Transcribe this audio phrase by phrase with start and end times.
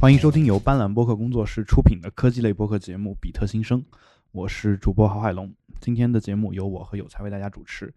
[0.00, 3.82] 欢迎收听由斑斓播客工作室出品的科技类播客节目《比特新生》，
[4.30, 5.52] 我是主播郝海龙。
[5.80, 7.92] 今天的节目由我和有才为大家主持。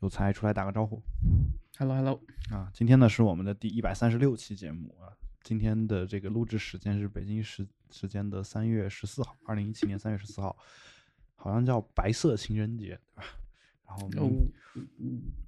[0.00, 1.00] 有才出来打个招呼。
[1.78, 2.20] Hello，Hello。
[2.50, 5.14] 啊，今天呢是我们的第一百三十六期节目啊。
[5.44, 10.56] 今天的这个录制时间是北京时时间的三月十四号，二零一七年三月十四号，
[11.36, 13.24] 好像叫白色情人节，对吧？
[13.86, 14.28] 然后呃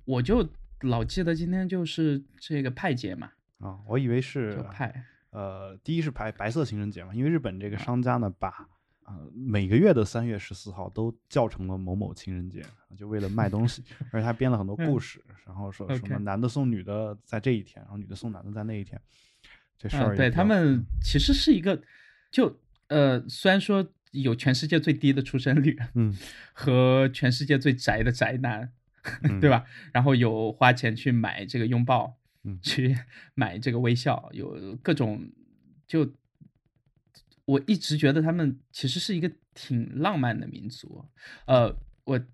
[0.05, 0.49] 我就
[0.83, 5.05] 老记得今天就是这个派节嘛，啊，我以为是派。
[5.37, 8.49] 呃，第一是白白色情人节嘛，因为日本这个商家呢，把
[9.03, 12.65] 啊每个月的三月十四号都叫成了某某情人节，
[12.97, 18.99] 就为了卖东西， 而且他编了很多故事，然后说什么男的送女的在这一天，然后女的送男的在那一天，
[19.77, 21.83] 这事儿、嗯、对他们其实是一个，
[22.31, 22.59] 就
[22.89, 26.17] 呃虽然说有全世界最低的出生率，嗯，
[26.55, 28.73] 和全世界最宅的宅男，
[29.25, 29.67] 嗯、对吧？
[29.93, 32.17] 然后有花钱去买这个拥抱。
[32.47, 32.97] 嗯，去
[33.35, 35.29] 买这个微笑，有各种，
[35.85, 36.09] 就
[37.45, 41.05] 我一直觉得他们其实是一个挺浪漫的民族。
[41.47, 42.25] 呃，我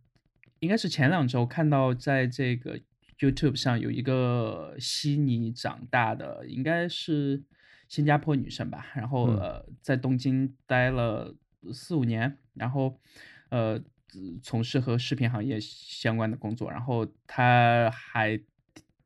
[0.59, 2.79] 应该是前两周看到在这个
[3.19, 7.43] YouTube 上有一个悉尼长大的，应该是
[7.89, 11.35] 新加坡女生吧，然后呃在东京待了
[11.73, 13.01] 四五年，然后
[13.49, 13.83] 呃
[14.43, 18.39] 从事和视频行业相关的工作，然后她还。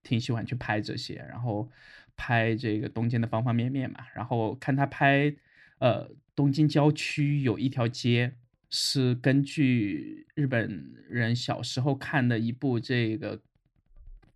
[0.06, 1.68] 挺喜欢去拍这些，然后
[2.16, 4.06] 拍这个东京的方方面面嘛。
[4.14, 5.34] 然后看他拍，
[5.78, 8.36] 呃，东京郊区有一条街
[8.70, 13.40] 是根据日本人小时候看的一部这个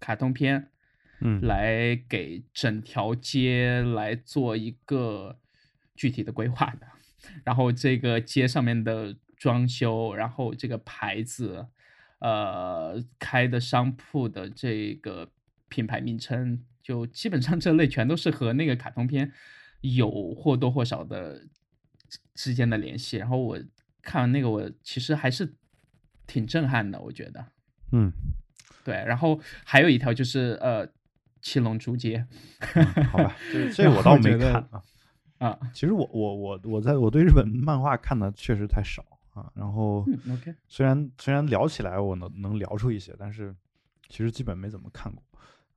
[0.01, 0.71] 卡通片，
[1.21, 5.39] 嗯，来给整条街来做一个
[5.95, 6.89] 具体的规划的。
[7.45, 11.69] 然后这个街上面的装修，然后这个牌子，
[12.19, 15.31] 呃，开的商铺的这个。
[15.71, 19.33] 品牌名称就基本上这类全都是和那个卡通片
[19.81, 21.47] 有或多或少的
[22.35, 23.17] 之间的联系。
[23.17, 23.59] 然后我
[24.03, 25.55] 看完那个，我其实还是
[26.27, 27.47] 挺震撼的，我觉得。
[27.93, 28.13] 嗯，
[28.85, 28.95] 对。
[29.07, 30.87] 然后还有一条就是呃，
[31.41, 32.27] 七龙珠街。
[32.75, 34.83] 嗯、好吧，这 这我倒没看啊。
[35.39, 39.03] 啊，其实我我我我在我对日本漫画看的确实太少
[39.33, 39.51] 啊。
[39.55, 40.05] 然后、
[40.69, 43.55] 虽然虽然聊起来我能能聊出一些，但是
[44.09, 45.23] 其实基本没怎么看过。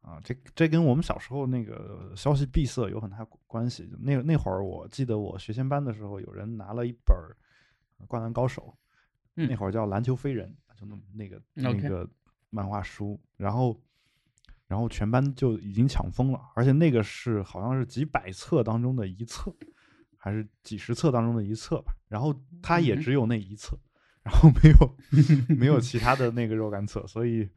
[0.03, 3.90] 啊，这这跟我们小时候那个消息闭塞有很大关系。
[4.02, 7.16] 那那会儿，我记得我学前班的时候，有人拿了一本
[8.06, 8.62] 《灌篮高手》，
[9.38, 12.06] 嗯、那会儿叫《篮球飞人》，就那那个、嗯、那个
[12.50, 13.81] 漫画书，然后
[14.68, 19.56] 然后全班就已经抢疯了，而且那个是好像是几百册当中的一册，
[20.18, 21.96] 还是几十册当中的一册吧。
[22.09, 23.80] 然后它也只有那一册，
[24.22, 27.50] 然后没有没有其他的那个若干册，所以。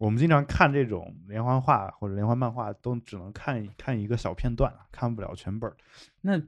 [0.00, 5.70] 我们经常看这种连环画或者连环漫画，都只能看看一个小片段，看不了全本。
[6.22, 6.40] 那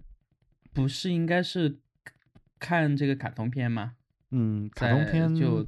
[0.73, 1.79] 不是应该是
[2.59, 3.97] 看这个卡通片吗？
[4.31, 5.67] 嗯，卡通片就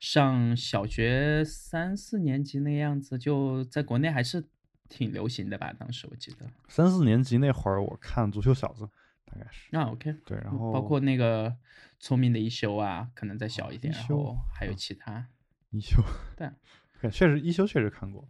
[0.00, 4.48] 上小学三四年级那样子，就在国内还是
[4.88, 5.72] 挺流行的吧？
[5.72, 8.84] 当时我记得三四年级那会儿，我看《足球小子》，
[9.24, 11.56] 大概是啊，OK，对，然后包括那个
[12.00, 15.28] 聪明的一休啊，可能再小一点，然后还有其他
[15.70, 16.02] 一休，
[16.36, 16.50] 对。
[17.08, 18.28] 确实，一休确实看过，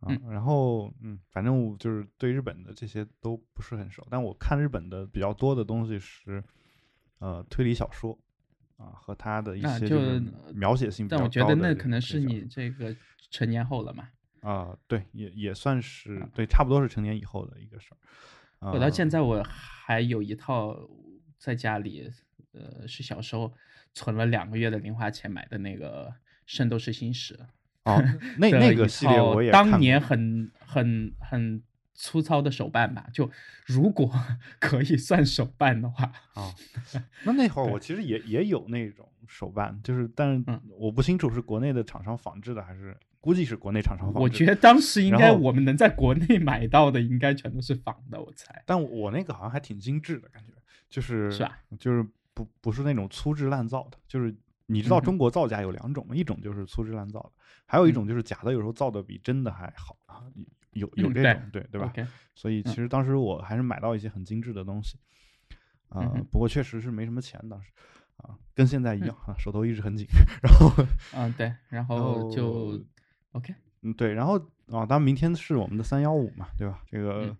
[0.00, 6.42] 啊，嗯、然后嗯，反正我就是对日本的这些都不是很熟，但我看日本的比较多的东西是，
[7.18, 8.18] 呃，推理小说，
[8.76, 10.22] 啊，和他的一些就是
[10.54, 12.96] 描写性比较高的、但我觉得那可能是你这个
[13.30, 14.08] 成年后了嘛，
[14.40, 18.72] 啊，对，也也算是对，差不多是成年以后的一个事儿。
[18.72, 20.76] 我到现在我还有一套
[21.36, 22.10] 在家里，
[22.52, 23.52] 呃，是小时候
[23.92, 26.08] 存了两个月的零花钱买的那个
[26.46, 27.34] 《圣斗士星矢》。
[27.88, 28.04] 哦，
[28.38, 31.62] 那 那个系列我也当年很很很
[31.94, 33.30] 粗糙的手办吧，就
[33.66, 34.10] 如果
[34.60, 36.52] 可以算手办的话啊，
[37.24, 40.44] 那那会儿我其实也也有那种手办，就是但是
[40.78, 44.20] 我不清楚是国内的厂商仿制的还是估计是国内厂商仿制。
[44.20, 48.62] 我觉得当时应该我们能在国内买到的应该全都是仿的，我猜。
[48.64, 50.52] 但我那个好像还挺精致的感觉，
[50.88, 51.58] 就是是吧？
[51.80, 54.34] 就是不不是那种粗制滥造的，就是。
[54.70, 57.32] 你知道中国造假有两种一种就是粗制滥造的，
[57.66, 60.22] 还有一种就是假的，有时候造的比真的还好啊。
[60.72, 61.92] 有有这种、嗯、对对吧
[62.34, 64.96] 所以其实当时我还是买到一些很精致的东西，
[65.88, 67.72] 啊、不过确实是没什么钱当时
[68.18, 70.06] 啊，跟现在一样啊，手头一直很紧。
[70.42, 72.78] 然后，嗯，对，然后就
[73.32, 76.80] OK，嗯，对，然后啊，当然明天是我们的三幺五嘛，对吧？
[76.86, 77.34] 这个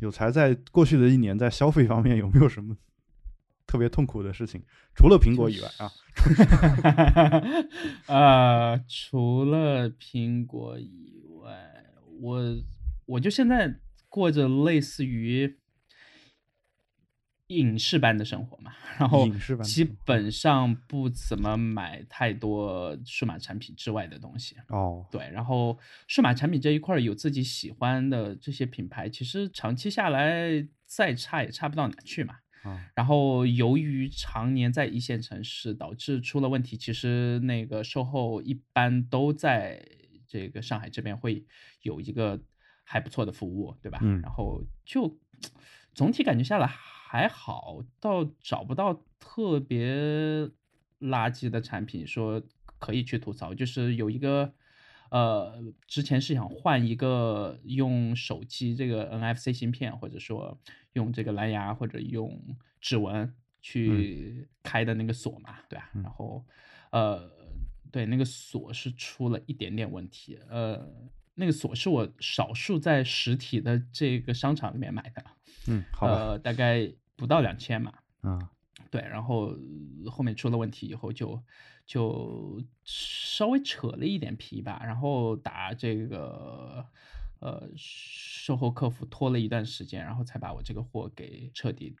[0.00, 2.76] 有才在过去的一年在消费方面有没有什么？
[3.66, 4.62] 特别痛苦的事情，
[4.94, 5.92] 除了苹果以外啊，
[8.06, 11.84] 呃，除了苹果以外，
[12.20, 12.40] 我
[13.06, 15.58] 我就现在过着类似于
[17.48, 19.28] 影视般的生活嘛，然后
[19.62, 24.56] 基本上不怎么买太多数码产品之外的东西。
[24.68, 25.78] 哦，对，然后
[26.08, 32.36] 数码产品这一块有自己喜欢的这些品牌，其实长期下来再差也差不到哪去嘛。
[32.66, 39.86] 啊，然后由于常年在一线城市，导致出了问题，其实那个售后一般都在
[40.26, 41.44] 这个上海这边会
[41.82, 42.40] 有一个
[42.82, 44.00] 还不错的服务，对吧？
[44.02, 45.18] 嗯然后就
[45.94, 49.94] 总体感觉下来还好，倒找不到特别
[51.00, 52.42] 垃圾的产品说
[52.78, 54.52] 可以去吐槽，就是有一个。
[55.10, 60.58] 呃，之前是想换一个用手机这个 NFC 芯片，或者说
[60.92, 62.40] 用这个蓝牙或者用
[62.80, 65.90] 指纹去开的那个锁嘛，对吧？
[65.94, 66.44] 嗯然后，
[66.90, 67.30] 呃，
[67.90, 70.88] 对，那个锁是出了一点点问题，呃，
[71.34, 75.24] 那个锁是我少数在实体的这个商场里面买的，
[75.68, 77.92] 嗯，好吧，呃，大概不到两千嘛，
[78.22, 78.48] 嗯
[78.90, 79.56] 对，然后
[80.04, 81.42] 呃后面出了问题以后就
[81.86, 86.84] 就稍微扯了一点皮吧，然后打这个
[87.40, 91.94] 呃售后客服拖了一段时间，然后才把我这个货给彻底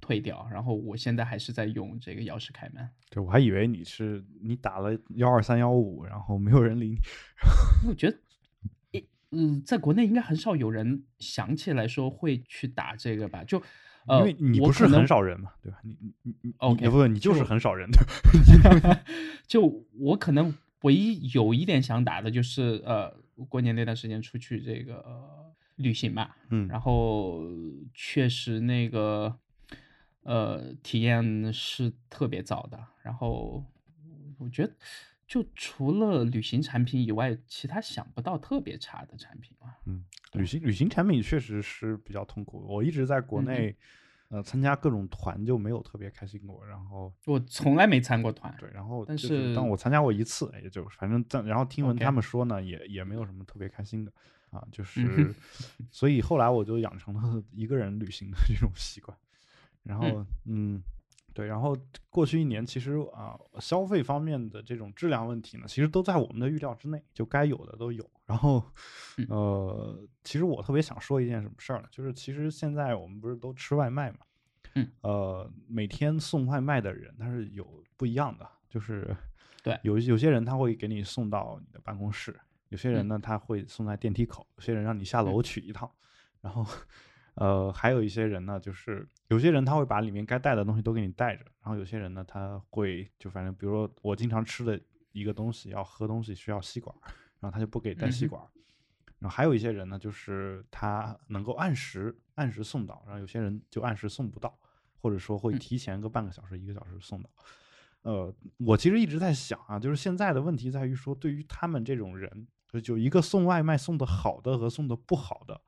[0.00, 0.46] 退掉。
[0.50, 6.98] 然后我现在还是在用这个钥匙开门，对，我还以为你是你打了幺二三幺五，然后没有人理你。
[7.88, 8.18] 我觉得。
[8.92, 13.42] 诶嗯，在国内应该很少有人想起来说会去打这个吧？
[13.42, 13.60] 就，
[14.06, 15.78] 呃，因为你不是很少人嘛，对吧？
[15.82, 19.00] 你你你你 OK，不不，你就是很少人， 对吧？
[19.46, 23.14] 就我可能唯一有一点想打的就是，呃，
[23.48, 25.44] 过年那段时间出去这个、呃
[25.76, 27.42] 旅行嘛，嗯然后
[27.92, 29.36] 确实那个
[30.22, 33.64] 呃体验是特别糟的，然后
[34.38, 34.72] 我觉得
[35.26, 39.66] 就除了旅行产品以外，其他想不到特别差的产品了。
[39.86, 40.04] 嗯，
[40.34, 42.64] 旅行旅行产品确实是比较痛苦。
[42.68, 43.74] 我一直在国内，
[44.28, 46.64] 呃，参加各种团就没有特别开心过。
[46.66, 54.12] 然后我从来没参过团，对，然后但是但我参加过一次，也就反正但然后听闻他们说呢，也也没有什么特别开心的
[54.50, 55.34] 啊，就嗯是哼
[55.90, 59.16] 所以后来我就养成了一个人旅行的这种习惯。
[59.82, 60.82] 然后嗯。
[61.34, 61.76] 对，然后
[62.08, 68.08] 过去一年其实啊、消费方面的这种质量问题呢，其实都在我们的预料之内，就该有的都有。
[68.24, 68.62] 然后，
[69.18, 71.88] 嗯呃，其实我特别想说一件什么事儿呢？
[71.90, 74.18] 就是其实现在我们不是都吃外卖嘛，
[74.76, 79.14] 嗯，呃，每天送外卖的人他是有不一样的，就是
[79.60, 82.38] 对有有些人他会给你送到你的办公室，
[82.68, 85.90] 有些人嗯呢他会送在电梯口，有些人让你下楼取一趟，
[86.40, 86.64] 然后。
[87.34, 94.80] 呃，还有一些人呢，就是有些人他会把里面该带的东西都给你带着，然后有些人呢，他会就反正比如说我经常吃的
[95.12, 96.94] 一个东西，要喝东西需要吸管，
[97.40, 98.42] 然后他就不给带吸管。
[99.18, 104.58] 然后还有一些人呢，就是他能够按时按时送到，然后有些人就按时送不到，
[105.00, 107.30] 或者说会嗯提前个半个小时、一个小时送到。
[108.02, 115.58] 呃，我其实一直在想啊，就是现在的问题在于说，对于他们这种人，就就一个送外卖送的好的和送的不好的，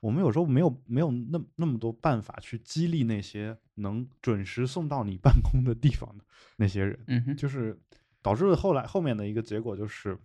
[0.00, 6.24] 我们有时候没有没有那那么多办法去激励那些能准时送到你办公的地方的
[6.56, 7.78] 那些人，就是
[8.22, 10.16] 导致后来后面的一个结果就是，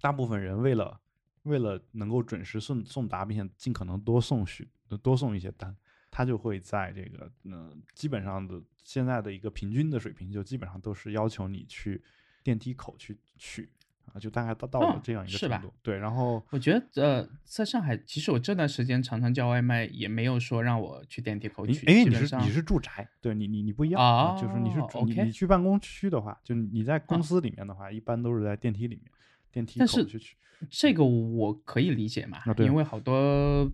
[0.00, 0.98] 大部分人为了
[1.42, 4.68] 为了能够准时送送达，并且尽可能多送许
[5.02, 5.76] 多送一些单，
[6.10, 12.02] 他就会在这个嗯、呃基本上的现在的一个平均的水平，就基本上都是要求你去
[12.42, 13.70] 电梯口去取
[14.14, 15.72] 啊，就大概到到了嗯这样一个程度。
[15.82, 21.84] 对，然后我觉得呃，在上海，其实我这段时间常常叫外卖，也没有说让我去电梯口取。
[21.86, 29.04] 你哎，你是你是住宅，对你你你不一样啊，就是你是你你去办公区的话，就你在公啊司里面的话，一般都是在电梯里面，
[29.50, 30.36] 电梯但是口去取。
[30.68, 33.70] 这个我可以理解嘛，因为好多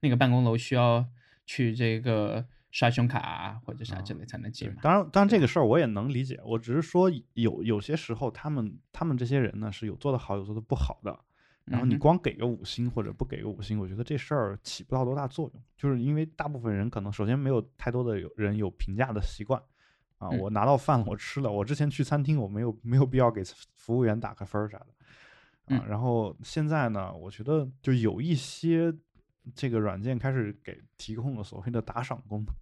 [0.00, 1.04] 那个办公楼需要
[1.44, 4.72] 去这个刷胸卡啊或者啥之类才能进。
[4.82, 11.18] 当然，当然这个事儿我也能理解，我只是说有有些时候他们他们这些人呢是有做的好，有做的不好的。
[11.66, 19.60] 然后你光给个五星或者不给个五星，我觉得这事儿起不到多大作用，就是因为大部分人可能首先没有太多的有人有评价的习惯
[20.18, 23.42] 啊，嗯我拿到饭了，我吃了，我之前去餐厅我没有没有必要给
[23.76, 24.86] 服务员打个分儿啥的
[25.76, 28.92] 啊嗯，然后现在呢，我觉得就有一些
[29.54, 32.52] 这个软件开始给提供了所谓的打赏功能，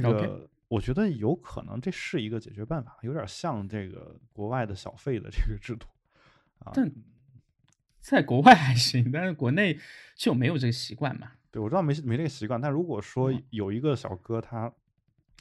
[0.00, 5.86] 个我觉得有可能这是一个解决办法，有点像这个国外的小费的这个制度
[6.60, 6.72] 啊。
[6.72, 6.90] 但
[8.00, 9.78] 在国外还行，但是国内
[10.16, 11.32] 就没有这个习惯嘛。
[11.50, 14.72] 对，我知道没没这个习惯，但如果说嗯有一个小哥他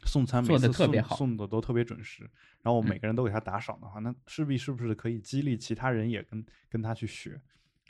[0.03, 2.29] 送餐每次送特别好送的都特别准时，
[2.61, 7.39] 然后我嗯每个人都给他打赏的话，那势必是不是可以激励其他人也跟跟他去学，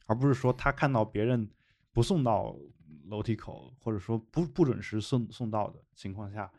[0.06, 1.50] 而不是说他看到别人
[1.92, 2.56] 不送到
[3.06, 6.52] 楼梯口，或者说不不准时送送到的情况下，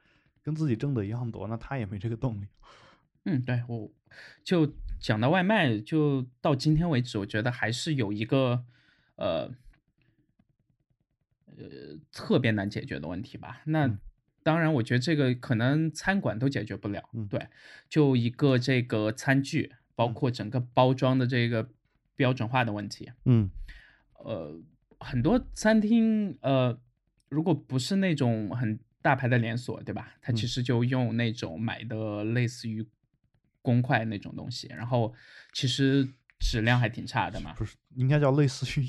[0.42, 2.46] 跟自己挣的一样多，那他也没这个动力。
[3.24, 3.90] 嗯，对，我
[4.42, 8.64] 就讲到外卖，就到今天为止，我觉得还是有一个
[9.16, 9.50] 呃
[11.56, 13.62] 呃特别难解决的问题吧。
[13.64, 13.98] 那嗯
[14.44, 17.08] 当然，我觉得这个可能餐馆都解决不了。
[17.12, 17.46] 嗯对，
[17.88, 21.70] 就一个这个餐具，包嗯括整个包装的这个
[22.16, 23.12] 标准化的问题。
[23.24, 23.48] 嗯
[24.14, 24.60] 呃，
[25.02, 26.78] 很多餐厅，呃，
[27.28, 30.14] 如果不是那种很大牌的连锁，对吧？
[30.20, 32.86] 它其嗯实就用那种买的类似于
[33.60, 35.12] 公筷那种东西，然后
[35.52, 37.52] 其实质量还挺差的嘛。
[37.54, 38.86] 不是，应该叫类似于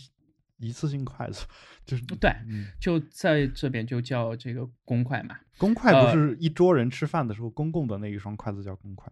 [0.58, 1.46] 一次性筷子，
[1.86, 5.38] 就是对，嗯，就在这边就叫这个公筷嘛。
[5.58, 9.12] 公筷不呃是一桌人吃饭的时候公共的那一双筷子叫公筷。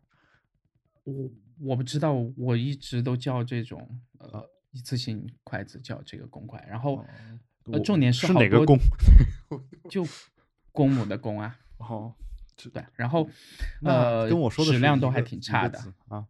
[1.03, 7.05] 我我不知道，我一直都叫这种啊呃一次性筷子叫这个公筷，然后
[7.83, 8.77] 重点好多是哪个公？
[9.89, 10.05] 就
[10.71, 12.13] 公母的公啊， 哦，
[12.73, 13.29] 对，然后
[13.83, 15.77] 呃跟我说的质量都还挺差的。
[16.07, 16.25] 啊，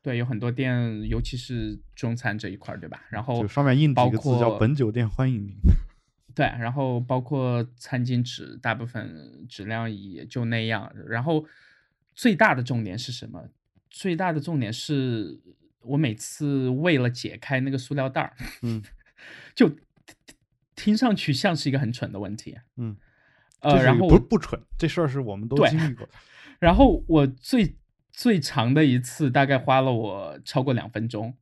[0.00, 3.04] 对，有很多店，尤其是中餐这一块儿，对吧？
[3.10, 5.54] 然后就上面印包几个字叫“括本酒店欢迎您
[6.34, 10.90] 对，然后包括餐巾纸，大部分质量也就那样。
[11.06, 11.44] 然后
[12.14, 13.50] 最大的重点是什么？
[13.90, 15.38] 最大的重点是
[15.84, 18.82] 我每次为了解开那个塑料袋儿，嗯，
[19.54, 19.76] 就听
[20.74, 22.58] 听上去像是一个很蠢的问题。”。
[22.76, 22.96] 嗯，
[23.60, 26.12] 呃，然后不不蠢，这事儿是我们都经历过的。
[26.58, 27.76] 然后我最
[28.12, 31.34] 最长的一次大概花了我超过两分钟。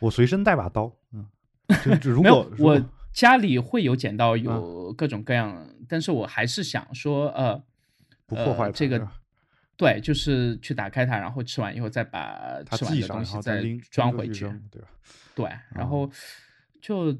[0.00, 1.26] 我随身带把刀，嗯，
[1.82, 7.62] 就就 如果，我家里会有剪啊刀，有各种各样，但是我还是想说，呃，
[8.26, 9.08] 不破坏呃这个
[9.76, 14.44] 对，就是去打开它，然后吃完以后再把它吃完的东西再装回去。
[14.70, 14.88] 对吧？
[15.34, 16.10] 对，啊然后
[16.80, 17.16] 就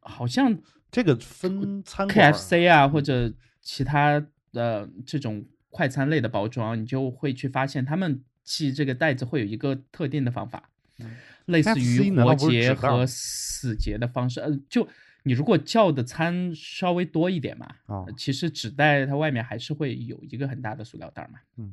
[0.00, 0.56] 好像
[0.90, 14.40] 这个分餐 KFC 啊或者其他的这种快餐类的包装，你就会去发现他们系这个袋子会有一个特定的方法，嗯类似于活结和死结的方式。
[14.40, 14.86] 呃，就
[15.24, 21.40] 你如果叫的餐稍微多一点嘛，啊呃其实纸袋它外面还是会有一个很大的塑料袋嘛。
[21.56, 21.72] 嗯，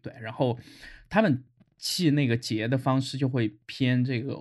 [0.00, 0.58] 对，然后
[1.08, 1.44] 他们
[1.76, 4.38] 系那个结的方式就会偏这个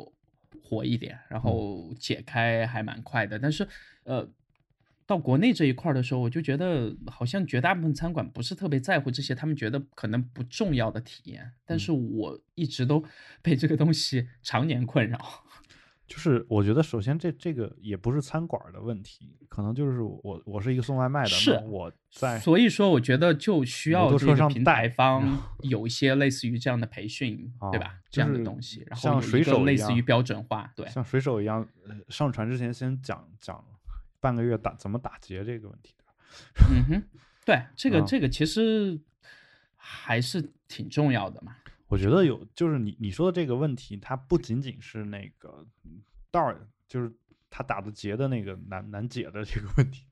[0.63, 3.37] 活一点，然后解开还蛮快的。
[3.37, 3.67] 但是
[4.03, 4.29] 呃，
[5.05, 13.03] 到国内这一块的时候，我就觉得好像绝大部分餐馆不是特别在乎这些他们觉得可能不重要的体验，但是我一直都
[13.43, 15.44] 被这个东西常年困扰。
[16.07, 27.95] 就是我觉得，首先这这个也不是餐馆儿的问题，可能就是我我是一个送外卖的，是那我在所以说，我觉得就需要这个平台方 有一些类似于这样的培训，对吧啊？
[28.11, 33.63] 这样的东西，然后像水手类似于标准化，对，像水手一样，呃上船之前先讲讲
[34.19, 35.95] 半个月打怎么打结这个问题？
[36.69, 37.03] 嗯哼，
[37.45, 38.99] 对，这个啊 这个其实
[39.75, 41.55] 还是挺重要的嘛。
[41.87, 46.01] 我觉得有，就是你你说的这个问题，它不仅仅是那个嗯
[46.31, 47.11] 袋儿，就是
[47.49, 50.05] 他打的结的那个难难解的这个问题。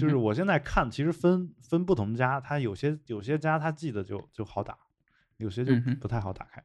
[0.00, 4.78] 就是我现在看，其实分分不同家，它有些有些家他记得就就好打，
[5.36, 6.64] 有些就不太好打开。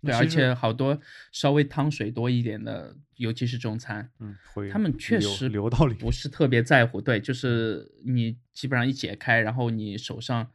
[0.00, 0.98] 对，而且好多
[1.30, 7.02] 稍微汤水多一点的，尤其是中餐，嗯，会他们确实流到里不是特别在乎。
[7.02, 10.50] 对，就是你基本上一解开，然后你手上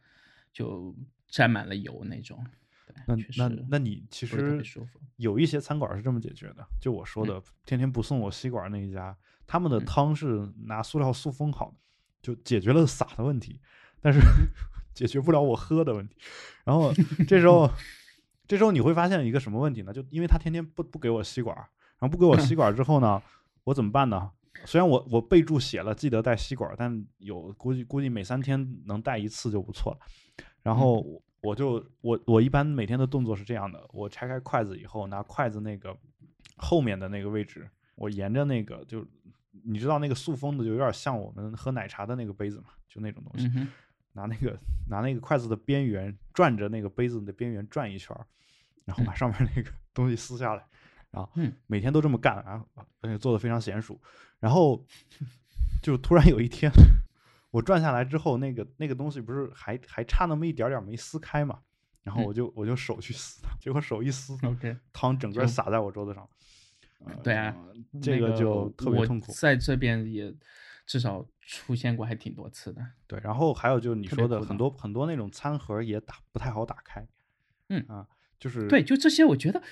[0.52, 0.96] 就
[1.28, 2.44] 沾满了油那种。
[3.06, 4.62] 那那那你其实。
[5.16, 9.14] 有一些餐馆是这么解决的，就我嗯说的，天天不送我吸管那一家，
[9.46, 11.76] 他们的汤是拿塑料塑封好的，
[12.22, 13.60] 就解决了洒的问题，
[14.00, 14.48] 但是嗯
[14.94, 16.16] 解决不了我喝的问题。
[16.64, 16.90] 然后
[17.28, 17.70] 这时候，
[18.48, 19.92] 这时候你会发现一个什么问题呢？
[19.92, 21.54] 就因为他天天不不给我吸管，
[21.98, 23.22] 然后不给我吸管之后呢，
[23.64, 24.30] 我怎么办呢？
[24.64, 29.98] 虽然我我备注写了记得带吸管，但有估计估计每三天能带一次就不错了。
[30.62, 31.04] 然后
[31.42, 35.96] 我我就我我一般每天的动作是这样的：我拆开筷子以后，拿筷子那个
[36.56, 39.06] 后面的那个位置，我沿着那个就
[39.64, 43.50] 你知道那个塑封的，就有点像我们喝奶茶的那个杯子嘛，就那种东西。
[43.56, 43.68] 嗯，
[44.12, 48.16] 拿那个拿那个筷子的边缘转着那个杯子的边缘转一圈，
[48.84, 50.64] 然后把上面那个东西撕下来，
[51.10, 52.66] 然后嗯每天都这么干，然后
[53.00, 54.00] 而且做的非常娴熟。
[54.38, 54.84] 然后
[55.82, 56.70] 就突然有一天，
[57.50, 61.58] 我转下来之后，那个那个东西不是还还差那么一点点没撕开嘛，
[62.02, 66.28] 然后嗯我就我就手去撕它， 结果手一撕，OK，汤整个就洒在我桌子上。
[67.06, 67.56] 呃对啊，
[68.02, 69.32] 这个就特别痛苦。
[69.32, 70.34] 在这边也
[70.84, 72.82] 至少出现过还挺多次的。
[73.06, 77.08] 对，然后还有就是你说的很多很多那种餐盒也打不太好打开，
[77.70, 78.06] 嗯啊，
[78.38, 79.62] 就是对，就这些，我觉得，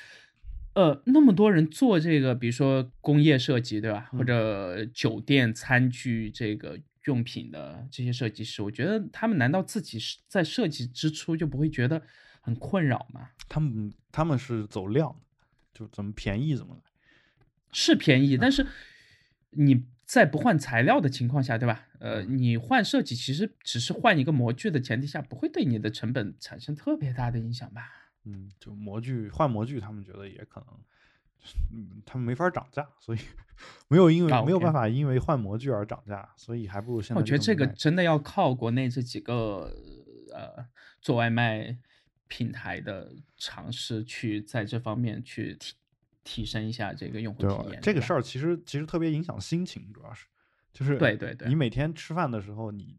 [0.73, 4.09] 呃，那么多人做这个，比如说工业设计，对吧？
[4.13, 12.03] 或嗯者酒店餐具这个用品的这些设计师，我觉得他们难道自己是在设计之初就不会觉得
[12.43, 13.31] 很困扰吗？
[13.49, 15.19] 他们他们是走量，
[15.73, 16.83] 就怎么便宜怎么来。
[17.73, 18.67] 是便宜，但是
[19.51, 21.87] 你在不换材料的情况下，对吧？
[21.99, 27.83] 呃，你换设计其实只是换一个模具的前提下，不会对你的成本产生特别大的影响吧？
[28.25, 30.85] 嗯，就模具换模具，他们觉得也可能，嗯，
[32.05, 33.19] 他们没法涨价，所以
[33.89, 39.73] 没有因为、啊没有办法因为换模具而涨价，所以还不如现在我觉得这个真的要靠国内这几个
[40.33, 40.67] 呃
[41.01, 41.77] 做外卖
[42.27, 45.75] 平台的尝试去在这方面去提
[46.25, 47.81] 提升一下这个用户体验。
[47.81, 50.27] 这个事儿，其实其实特别影响心情，主要是
[50.73, 52.99] 就是对对对你每天吃饭的时候，你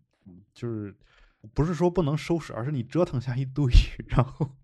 [0.54, 0.96] 就是
[1.54, 3.72] 不是说不能收拾，而是你折腾下一堆，
[4.10, 4.58] 然后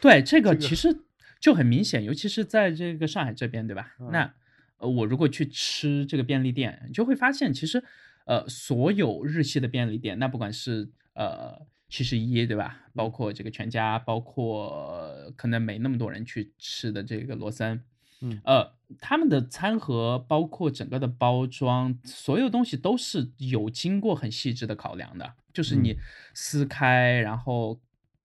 [0.00, 1.04] 对这个这个其实
[1.44, 3.94] 就很明显，尤其是在这个上海这边，对吧？
[4.00, 4.32] 嗯那
[4.78, 7.84] 呃，我如果去吃这个便利店，你就会发现，其实
[8.24, 11.60] 呃，所有日系的便利店，那不管是呃
[11.90, 12.86] 七十一，对吧？
[12.94, 17.82] 包括这个全家，包括呃可能没那么多人去吃的这个罗森，
[18.22, 25.98] 嗯呃，他们的餐盒包括整个的包装，所有东西都是有经过很细致的考量的，就是你嗯
[26.32, 27.78] 撕开，然后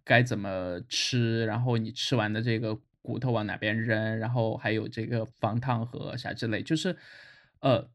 [0.06, 6.98] 该怎么吃，然后你吃完的这个骨头往哪边扔，然后还有这个防烫盒啥之类，就是
[7.60, 7.90] 呃，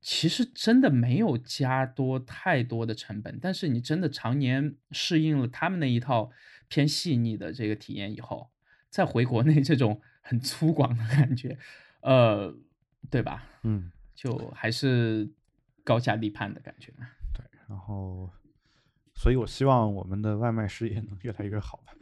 [0.00, 6.30] 其实真的没有加多太多的成本，但是你真的常年适应了他们那一套
[6.68, 8.50] 偏细腻的这个体验以后，
[8.88, 11.58] 再回国内这种很粗犷的感觉，
[12.00, 12.54] 呃，
[13.10, 13.46] 对吧？
[13.62, 15.30] 嗯，就还是
[15.84, 16.92] 高下立判的感觉。
[17.32, 18.30] 对，然后，
[19.14, 21.92] 所以我希望我们的外卖事业能越来越好吧。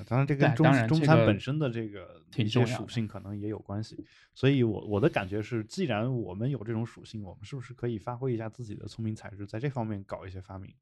[0.00, 4.04] 啊当然，这跟中中餐本身的这个一些属性可能也有关系。
[4.34, 10.72] 所以我我的感觉是，既然我们有这种属性，我们是不是可以发挥一下自己的聪明才智，在这方面搞一些发明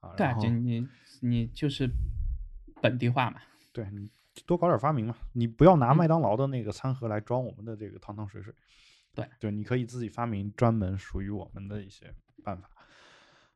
[0.00, 0.14] 啊？
[0.16, 0.88] 对你
[1.20, 1.88] 你就是
[2.80, 3.40] 本地化嘛。
[3.72, 4.10] 对你
[4.46, 8.54] 多搞点发明嘛，你不要拿嗯麦当劳的那个餐盒来装我们的这个汤汤水水。
[9.14, 12.70] 对对，你可以自己发明专门属于我们的一些办法。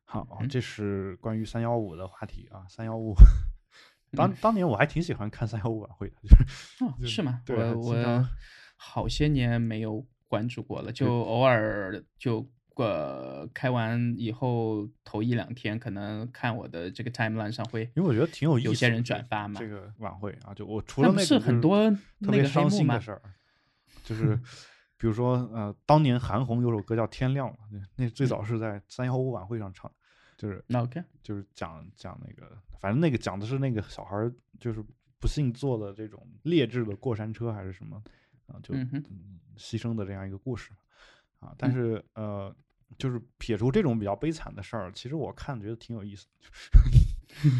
[0.03, 3.15] 好，嗯这是关于三幺五的话题啊，三幺五。
[4.13, 7.41] 嗯当当年我还挺喜欢看三幺五晚会的，就是哦，是吗？
[7.47, 8.29] 我我
[8.75, 12.45] 好些年没有关注过了，就偶尔就
[12.75, 18.67] 呃开完以后头一两天，可能看我的这个 timeline 上会因为我觉得挺有意思。
[18.67, 23.21] 有些人转发嘛这个晚会啊，就我除了那个是很多特那个黑别伤心的事儿，
[24.03, 24.35] 就 是
[24.97, 29.95] 比如说呃，当年韩红有首歌叫《天亮了》，那那最早是在三幺五晚会上唱的，
[30.41, 34.83] 就是那 OK，就是讲讲那个，反正那个讲的是那个小孩儿就是
[35.19, 38.01] 不幸坐的这种劣质的过山车还是什么
[38.47, 38.73] 啊，就
[39.55, 40.71] 牺牲的这样一个故事
[41.39, 41.53] 啊。
[41.59, 42.55] 但嗯是呃，
[42.97, 46.49] 就是撇除这种比较悲惨的事儿，其实我看觉得挺有意思的，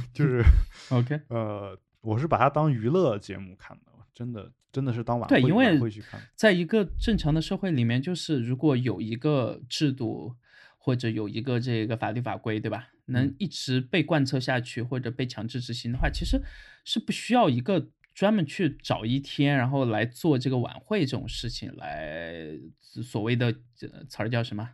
[0.12, 0.44] 就 是。
[0.90, 6.20] OK，呃，我是把它当娱乐节目看的，真的真的是当晚会对因为晚会去看。
[6.36, 10.36] 在一个正常的社会里面，就是如果有一个制度
[10.84, 12.90] 或者有一个这个法律法规，对吧？
[13.06, 16.42] 能嗯一直被贯彻下去或者被强制执行的话，其实
[16.84, 23.48] 是不需要一个专门去找一天，然后来做这个晚会这种事情，来所谓的
[23.82, 24.68] 呃词儿叫什么？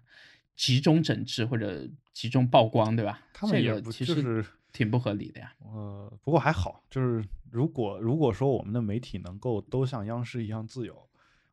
[0.56, 3.22] 集中整治或者集中曝光，对吧？
[3.34, 5.54] 这他们也不个其实就是挺不合理的呀。
[5.60, 11.07] 呃，不过还好，就是如果如果说我们的媒体能够都像央视一样自由，啊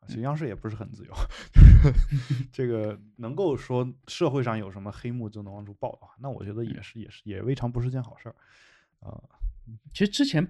[0.07, 1.13] 其实央视也不是很自由，
[1.53, 8.35] 就是 这个能够说社会上有什么黑幕就能往出报的话，那我觉得也是也是也未尝不是件好事儿
[9.01, 9.23] 啊。
[9.93, 10.47] 其实之前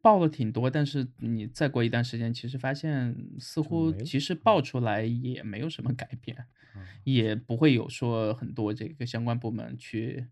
[0.00, 10.26] 报了挺多，但是你再过一段时间，其实发现似乎没了即使爆出来也没有什么改变，嗯 也不会有说很多这个相关部门去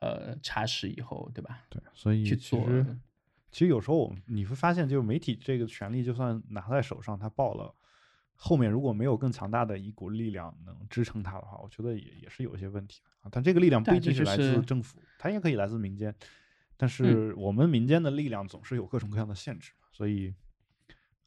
[0.00, 1.62] 呃查实以后，对吧？
[1.68, 2.98] 对，所以去做其实
[3.52, 7.72] 其实有时候我们你会发现，就是媒体这个权利，就算拿在手上，他报了，
[8.46, 13.30] 后面如果没有更强大的一股力量能支撑它的话，我觉得也也是有一些问题的啊。
[13.32, 16.14] 但这个力量不对一定是来自政府，它也可以来自民间。
[16.76, 20.34] 但嗯是我们民间的力量总是有各种各样的限制，所以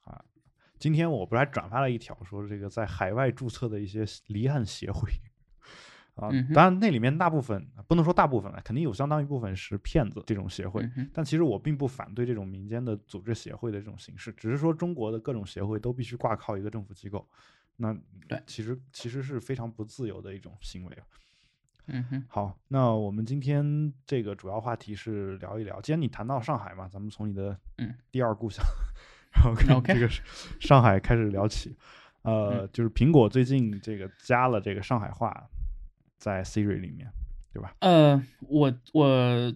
[0.04, 0.24] 啊，
[0.78, 5.12] 今天我不是还转发了一条说这个在海外注册的一些离岸协会。
[6.18, 17.28] 啊当然那里面大部分不能说大部分了，肯定有相当一部分是骗子这种协会，但其实我并不反对这种民间的组织协会的这种形式，只是说中国的各种协会都必须挂靠一个政府机构，
[17.76, 17.96] 那
[18.28, 21.04] 对其实其实是非常不自由的一种行为啊。
[21.90, 28.62] 嗯哼，好，那我们今天这个主要话题是聊一聊，既然你谈到上海嘛，咱们从你的嗯第二故乡，
[29.32, 30.10] 然后跟这个
[30.60, 31.78] 上海开始聊起。
[32.24, 35.48] 呃，嗯就是苹果最近这个加了这个上海话
[36.18, 37.12] 在 Siri 里面，
[37.54, 37.76] 对吧？
[37.80, 39.54] 呃，我我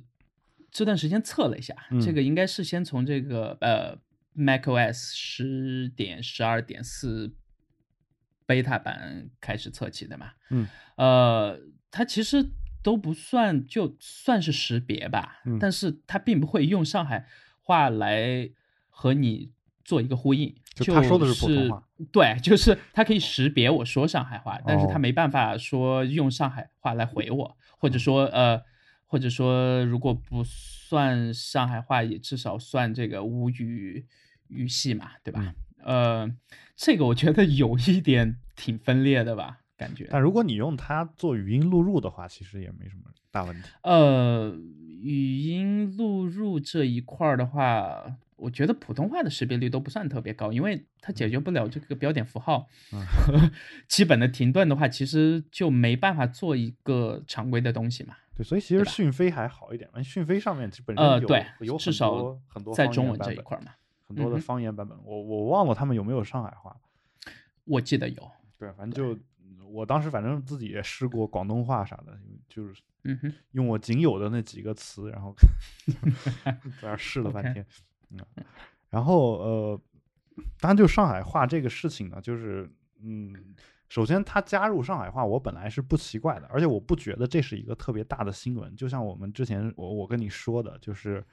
[0.71, 3.97] 这段时间测了一下，这嗯个应该是先从这个呃
[4.35, 7.33] macOS 十点十二点四
[8.47, 10.31] beta 版开始测起的嘛。
[10.49, 17.27] 嗯，呃，它其实都不算，就算是识别吧，嗯但是它并不会用上海
[17.61, 18.49] 话来
[18.89, 19.51] 和你
[19.83, 20.55] 做一个呼应。
[20.73, 28.61] 就他说的是普通话，对，就是他可以识别我说上海话，但是它哦没办法说用上海话来回我，或者说呃，
[29.05, 34.05] 或者说如果不算上海话，也至少算这个吴语
[34.47, 35.53] 语系嘛，对吧？
[35.83, 36.31] 呃，
[36.75, 40.07] 这个我觉得有一点挺分裂的吧，感觉。
[40.09, 43.67] 但如果你用它做语音录入的话，其实也没什么大问题。
[43.83, 44.55] 呃，
[45.01, 52.67] 语音录入这一块儿的话，我觉得普通话的识别率都不算特别高，因为它解决不了这个标点符号
[53.87, 58.15] 基本的停顿的话，其实就没办法做一个常规的东西嘛。
[58.35, 63.71] 对，所以其实讯飞还好一点，讯飞上面基本上有、呃对有至少很多在中文这一块儿嘛，
[64.07, 66.75] 很多的方言版本，我我忘了他们有没有上海话。
[67.65, 68.31] 我记得有。
[68.57, 69.19] 对，反正就
[69.67, 72.17] 我当时反正自己也试过广东话啥的，
[72.49, 75.35] 就是嗯哼，用我仅有的那几个词，然后
[76.41, 77.63] 在那儿试了半天。
[78.11, 78.45] 嗯，
[78.89, 79.81] 然后呃，
[80.59, 82.69] 当然就上海话这个事情呢，就是
[83.01, 83.33] 嗯，
[83.89, 88.75] 首先他加入上海话，我本来是不奇怪的，而且我不觉得这是一个特别大的新闻。
[88.75, 91.23] 就像我们之前我我跟你说的，就是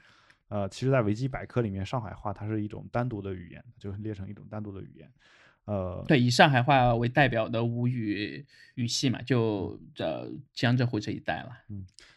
[0.49, 5.11] 呃，其实，在维基百科里面，上海话它是一种单独的语言，就是列成一种单独的语言。
[5.67, 8.43] 呃，对，以上海话为代表的吴语
[8.77, 11.51] 语系嘛，就呃江浙沪这一带了。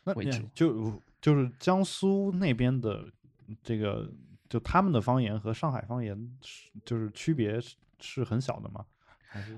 [0.05, 3.05] 那也为主就就是江苏那边的
[3.61, 4.09] 这个，
[4.51, 8.85] 就他们的方言和上海方言是就是区别是是很小的吗？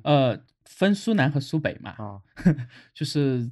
[0.03, 2.21] 呃，分苏南和苏北嘛，啊，
[2.93, 3.49] 就是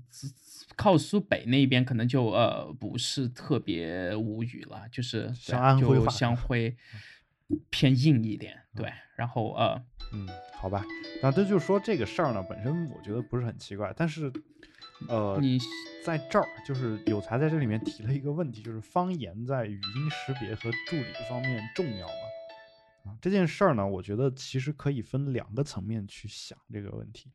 [0.75, 6.77] 靠苏北那边可能就呃不是特别无语了，就是对像安徽话湘 徽
[7.71, 10.85] 偏硬一点，对，然后呃嗯，好吧，
[11.23, 14.31] 那这就是说这个事儿呢，本身我觉得不是很奇怪，但是
[15.07, 15.57] 呃，你
[16.03, 22.13] 在这儿就是有才在这里面提了一个问题，就是方言在语音识别和助理方面重要吗？
[23.05, 27.31] 啊，这件事儿呢，我觉得其实可以分两个层面去想这个问题。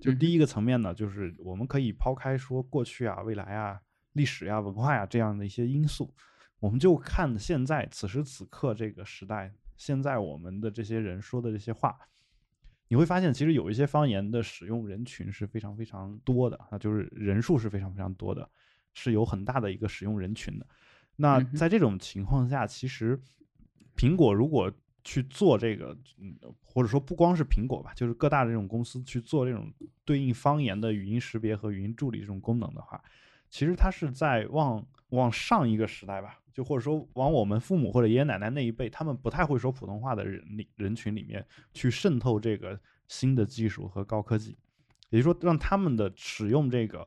[0.00, 3.80] 就嗯第一个层面呢，就是我们可以抛开说过去啊、未来啊、
[4.12, 6.14] 历史呀、文化呀这样的一些因素，
[6.58, 11.98] 我们就看现在此时此刻这个时代，现在我们的这些人说的这些话，
[12.90, 18.50] 你会发现其实有一些方言的使用人群是非常非常多的啊，就是人数是非常非常多的，
[18.94, 20.66] 是有很大的一个使用人群的。
[21.14, 23.16] 那在这种情况下，其实
[23.96, 24.72] 苹果如果
[25.04, 29.72] 去做这个，嗯，或者说不光是苹果吧，就是各大这种公司去做这种
[30.04, 33.00] 对应方言的语音识别和语音助理这种功能的话，
[33.48, 44.56] 其实它是在往往上一个时代吧，就或者说往我们父母或者爷爷奶奶那一辈，他们不太会说普通话的人里人群里面去渗透这个新的技术和高科技，
[45.10, 47.06] 也就是说让他们的使用这个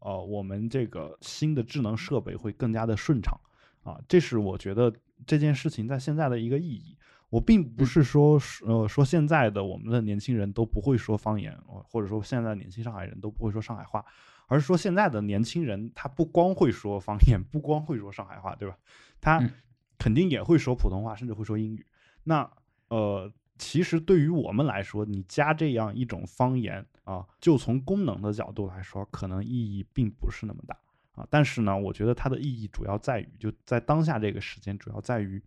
[0.00, 3.38] 呃我们这个新的智能设备会更加的顺畅
[3.82, 4.92] 啊，这是我觉得
[5.26, 6.96] 这件事情在现在的一个意义。
[7.30, 11.52] 我并不是说呃说现在的我们的年轻人都不会说方言，
[11.88, 14.04] 或者说现在年轻上海人都不会说上海话，
[14.46, 18.76] 而是说现在的年轻人他不光会说方言，不光会说上海话，对吧？
[19.20, 19.50] 他嗯
[19.98, 21.86] 肯定也会说普通话，甚至会说英语。
[22.24, 22.50] 那
[22.88, 30.76] 呃，其实对于我们来说，你加这样一种方言啊，就从功能的角度来说，可能意义并不是那么大
[31.12, 31.26] 啊。
[31.30, 35.42] 但是呢，我觉得它的意义主要在于，就在当下这个时间，主要在于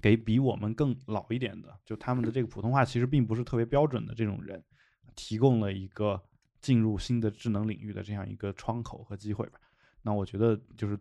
[0.00, 4.62] 给比我们更老一点的，就他们的这个普通话其实并不是特别标准的这种人，
[5.14, 6.20] 提供了一个
[6.66, 9.60] 进入新的智能领域的这样一个窗口和机会吧。
[10.02, 10.98] 那我觉得就是。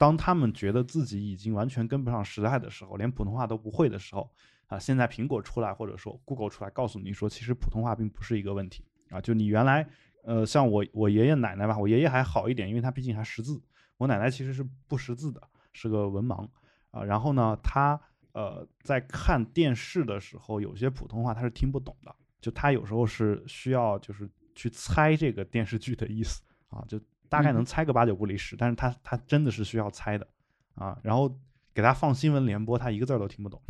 [0.00, 4.30] 当他们觉得自己已经完全跟不上时代的时候，连普通话都不会的时候，
[4.66, 9.20] 啊，现在苹果出来或者说 Google 出来告诉你说，其实普通话并不是一个问题啊。
[9.20, 9.86] 就你原来，
[10.24, 13.60] 呃，像我我爷爷奶奶吧，我爷爷还好一点，因为他毕竟还识字，
[13.98, 15.42] 我奶奶其实是不识字的，
[15.74, 16.48] 是个文盲
[16.92, 17.04] 啊。
[17.04, 18.00] 然后呢，他
[18.32, 27.00] 呃在看电视的时候，有些普通话他是听不懂的，就他有时候是需要就是去猜这个电视剧的意思啊，就。
[27.30, 30.26] 大概能猜个八九不离十，但是他他真的是需要猜的
[30.74, 30.98] 啊。
[31.00, 31.32] 然后
[31.72, 33.62] 给他放新闻联播，他一个字儿都听不懂。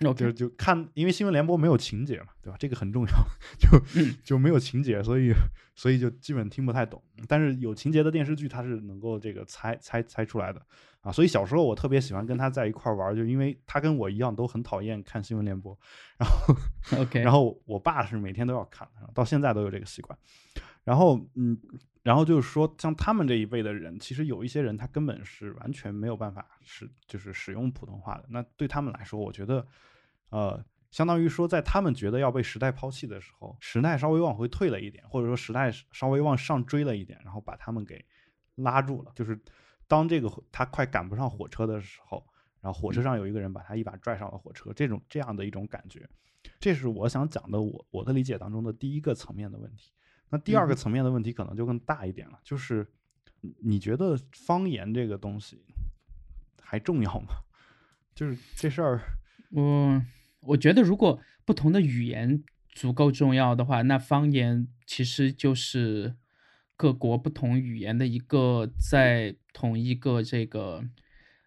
[0.00, 2.56] 然后就就看，因为新闻联播没有情节嘛，对吧？
[2.58, 3.12] 这个很重要，
[3.60, 5.32] 就嗯就没有情节，所以
[5.76, 7.00] 所以就基本听不太懂。
[7.28, 10.60] 但是有情节的电视剧，它是能够这个猜猜猜出来的
[11.06, 11.12] 啊。
[11.12, 15.78] 所以小时候我特别喜欢跟他在一块儿玩儿，就因为他跟我一样都很讨厌看新闻联播，
[16.18, 16.54] 然后
[17.02, 20.18] OK，然后我爸是每天都要看，到现在都有这个习惯。
[20.84, 21.58] 然后嗯，
[22.04, 28.26] 然后就是说，像他们这一辈的人，其实有一些人他根本是完全没有办法使就是使用普通话的。
[28.28, 29.66] 那对他们来说，我觉得，
[30.30, 38.04] 呃，相当于说，在他们觉得要被时代抛弃的时候，时代稍微往回退了一点，或者说时代稍微往上追了一点，然后把他们给
[38.54, 39.10] 拉住了。
[39.16, 39.36] 就是
[39.88, 42.26] 当这个他快赶不上火车的时候，
[42.60, 46.08] 然后火车上有一个人把他一把拽上了火车，这种这样的一种感觉。
[46.60, 49.92] 这是我想讲的我我的理解当中的第一个层面的问题。
[50.30, 52.86] 那第二个嗯层面的问题可能就更大一点了，就是
[53.40, 55.64] 你你觉得方言这个东西
[56.60, 57.28] 还重要吗？
[58.14, 59.00] 就是这事儿，
[59.50, 60.02] 我
[60.40, 66.16] 我觉得如果不同的语言足够重要的话，那方言其实就是
[66.76, 70.84] 各国不同语言的一个在同一个这个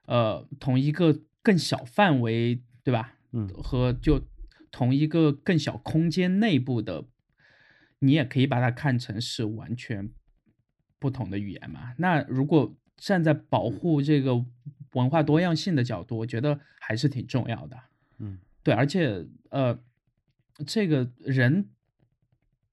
[0.07, 3.13] 呃同一个更小范围，对吧？
[3.31, 4.19] 嗯和就
[4.71, 7.05] 同一个更小空间内部的，
[7.99, 10.09] 你也可以把它看成是完全
[10.97, 11.93] 不同的语言嘛。
[11.99, 14.43] 那如果站在保护这个
[14.93, 17.77] 文化多样性的角度，我觉得还是挺重要的。
[18.17, 19.79] 嗯对，而且呃，
[20.65, 21.69] 这个人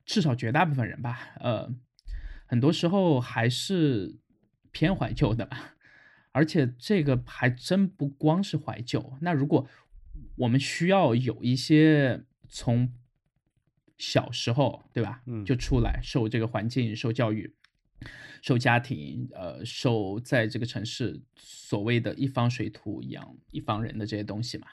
[0.06, 1.70] 至少绝大部分人吧，呃，
[2.46, 4.16] 很多时候还是
[4.76, 5.74] 偏怀旧的吧。
[6.32, 9.14] 而且这个还真不光是怀旧。
[9.22, 9.66] 那如果
[10.36, 12.92] 我们需要有一些从
[13.96, 15.22] 小时候，对吧？
[15.24, 17.54] 嗯就出来受这个环境、受教育、
[18.42, 24.66] 受家庭，呃，受在这个城市所谓的一方水土养一方人的这些东西嘛。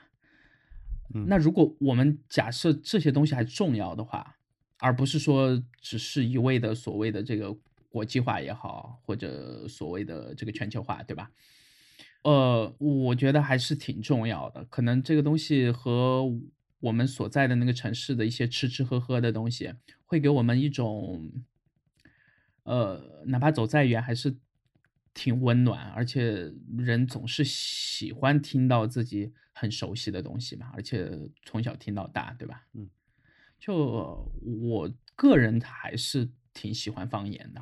[1.14, 4.36] 嗯那如果我们假设这些东西还重要的话，
[4.80, 7.56] 而不是说只是一味的所谓的这个
[7.94, 11.30] 国际化也好，或者所谓的这个全球化，对吧？
[12.24, 14.66] 呃，我觉得还是挺重要的。
[14.66, 16.26] 可能这个东西和
[16.80, 19.76] 我们所在的那个城市的一些吃吃喝喝的东西，
[20.08, 21.32] 会给我们一种，
[22.64, 24.36] 呃，哪怕走再远，还是
[25.14, 31.12] 挺温暖，而且人总是喜欢听到自己很熟悉的东西嘛，而且
[31.46, 32.66] 从小听到大，对吧？
[32.74, 32.90] 嗯，
[33.60, 37.62] 就我个人还是挺喜欢方言的。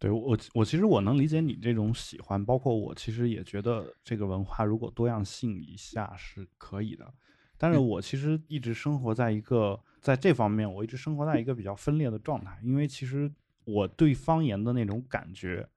[0.00, 7.12] 对我我其实我能理解你这种喜欢，包括我其实也觉得这个文化如果多样性一下是可以的，
[7.58, 7.86] 但是嗯。
[7.86, 13.30] 我其实一直生活在一个在这方面，我一直生活在一个比较分裂的状态，因为其实
[13.64, 15.68] 我对方言的那种感觉，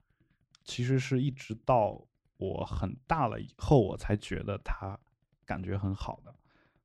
[0.64, 2.02] 其实是一直到
[2.38, 4.98] 我很大了以后，我才觉得它
[5.46, 6.34] 感觉很好的。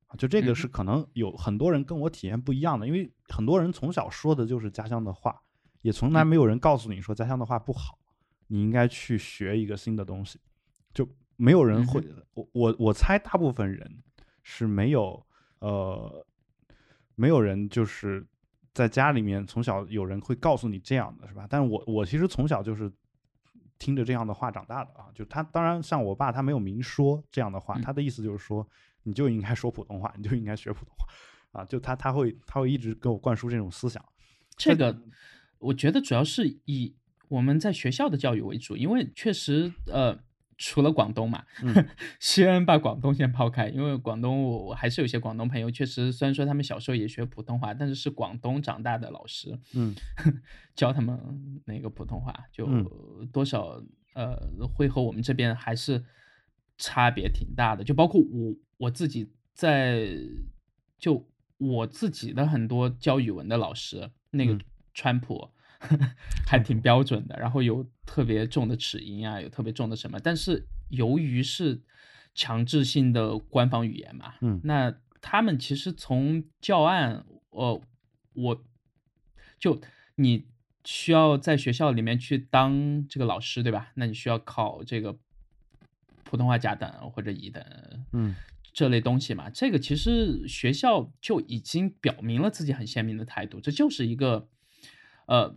[0.07, 5.41] 啊，就这个嗯是可能有很多人跟我体验不一样的，因为很多人从小说的就是家乡的话，
[5.81, 7.97] 也从来没有人告诉你说家乡的话不好，
[8.47, 10.39] 你应该去学一个新的东西，
[10.93, 14.03] 就没有人会，我我我猜大部分人
[14.43, 15.25] 是没有
[15.59, 16.25] 呃，
[17.15, 18.25] 没有人就是
[18.73, 21.47] 在家里面从小有人会告诉你这样的是吧？
[21.49, 22.91] 但是我我其实从小就是
[23.77, 27.81] 听着这样的话长大的啊，就他当然像我爸他没有明说这样的话，嗯。
[27.81, 28.67] 他的意思就是说
[29.03, 31.05] 你就应该说普通话，你就应该学普通话。
[31.51, 34.03] 啊，就他他会他会一直给我灌输这种思想。
[34.55, 34.95] 这个
[35.59, 36.95] 我觉得主要是以
[37.27, 40.19] 我们在学校的教育为主，因为确实呃。
[40.61, 41.87] 除了广东嘛， 嗯
[42.19, 49.95] 先把广东先抛开，因为广东我我还是有些广东朋友，确实虽然说他们小时候也学普通话，但是是广东长大的老师，嗯
[50.75, 51.17] 教他们
[51.63, 52.85] 那个普通话，就嗯
[53.31, 53.81] 多少
[54.15, 54.35] 呃
[54.75, 56.03] 会和我们这边还是
[56.77, 57.81] 差别挺大的。
[57.81, 60.09] 就包括我我自己在
[60.97, 61.25] 就
[61.57, 64.59] 我自己的很多教语文的老师，那个嗯
[64.93, 65.49] 川普、
[65.79, 66.11] 呵 呵
[66.45, 71.81] 还挺标准的，然后有特别重的齿音啊，有特别重的什么，但是由于是
[72.33, 77.81] 强制性的官方语言嘛，嗯那他们其实从教案，呃，
[78.33, 78.63] 我
[79.59, 79.81] 就
[80.15, 80.47] 你
[80.85, 83.91] 需要在学校里面去当这个老师，对吧？
[83.95, 85.17] 那你需要考这个
[86.23, 87.63] 普通话甲等或者乙等
[88.13, 88.35] 嗯
[88.71, 89.49] 这类东西嘛。
[89.49, 94.47] 这个其实学校就已经表明了自己很鲜明的态度，这就是一个
[95.29, 95.55] 呃。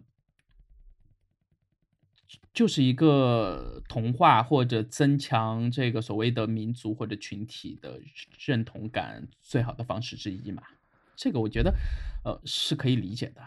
[2.55, 7.99] 就是一个同化或者增强这个所谓的民族或者群体的
[8.39, 10.63] 认同感最好的方式之一嘛。
[11.17, 11.75] 这个我觉得，
[12.25, 13.41] 呃，是可以理解的。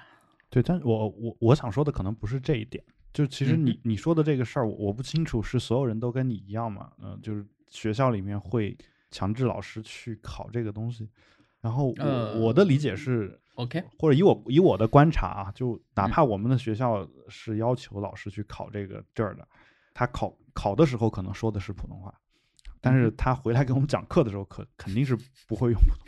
[0.49, 2.83] 对，但我我我想说的可能不是这一点，
[3.13, 6.91] 就其实嗯你你说的这个事儿，我我不清楚是所有人都跟你一样嘛？
[6.99, 8.75] 嗯、就是学校里面会
[9.11, 11.07] 强制老师去考这个东西。
[11.61, 16.09] 然后我、呃我的理解是，OK，或者以我以我的观察啊，就哪嗯。
[16.09, 19.47] 怕我们的学校是要求老师去考这个证儿的，
[19.93, 22.13] 他考考的时候可能说的是普通话，
[22.81, 26.05] 但是他回来给我们讲课的时候，可肯定是不会用普通，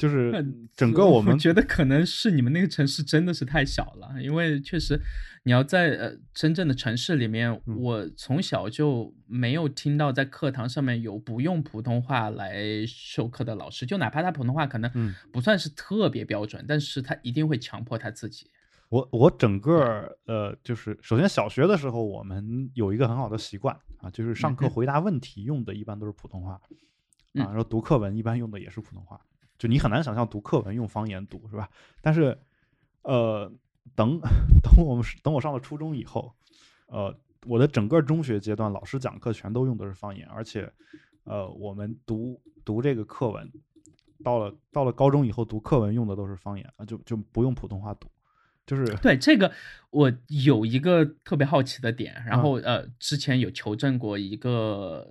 [0.00, 4.98] 就是嗯整个我们觉得可能是你们那个城市真的是太小了，因为确实
[5.42, 7.76] 你要在呃真正的城市里面，嗯。
[7.76, 15.14] 我从小就没有听到在课堂上面有不用普通话来授课的老师，就哪怕他普通话可能嗯。
[15.30, 18.50] 不算是特别标准，但是他一定会强迫他自己。
[18.88, 26.60] 我我整个呃，就是首先小学的时候，我们有一个很好的习惯啊，就是上课回答问题用的一般都是普通话，啊，
[27.34, 29.20] 嗯然后读课文一般用的也是普通话，
[29.60, 31.68] 就你很难想象读课文用方言读是吧？
[32.00, 32.36] 但是
[33.02, 33.52] 呃，
[33.94, 34.18] 等
[34.64, 36.32] 等我们等我上了初中以后，
[36.86, 40.72] 呃，我的整个中学阶段，老师讲课全都用的是方言，而且
[41.24, 43.52] 呃，我们读读这个课文，
[44.24, 48.08] 到了到了高中以后读课文用的都是方言啊，就就不用普通话读。
[48.66, 49.52] 就是对这个，
[49.90, 55.06] 我有一个特别好奇的点，然嗯后呃，之前有求证过一个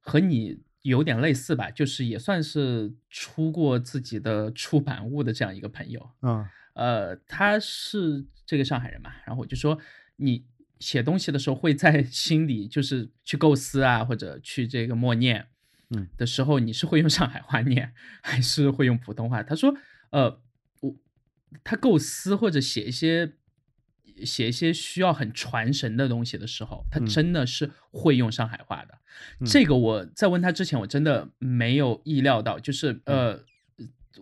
[0.00, 6.46] 和你有点类似吧，就是也算是出过自己的出版物的这样一个朋友，嗯。
[6.74, 9.76] 呃，他是这个上海人嘛，然后我就说
[10.16, 10.44] 你
[10.78, 15.48] 写东西的时候会在心里就是去构思啊，或者去这个默念，
[15.90, 16.06] 嗯。
[16.16, 19.42] 的时候，你是会用上海话念，还是会用普通话？
[19.42, 19.74] 他说，
[20.10, 20.40] 呃，
[20.80, 20.96] 我
[21.64, 23.32] 他构思或者写一些
[24.24, 28.98] 写一些需要很传神的东西的时候，他嗯真的是会用上海话的。
[29.40, 33.44] 嗯这个我在问他之前，我真的没有意料到，就是呃，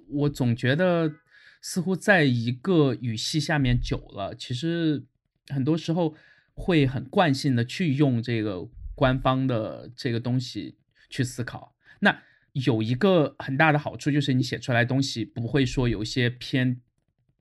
[0.08, 1.12] 我总觉得
[1.60, 5.04] 似乎在一个语系下面久了，其实
[5.48, 6.14] 很多时候
[6.54, 10.78] 会很惯性的去用这个官方的这个东西
[11.10, 11.74] 去思考。
[12.00, 16.80] 那有一个很大的好处就是你写出来东西不会说有一些偏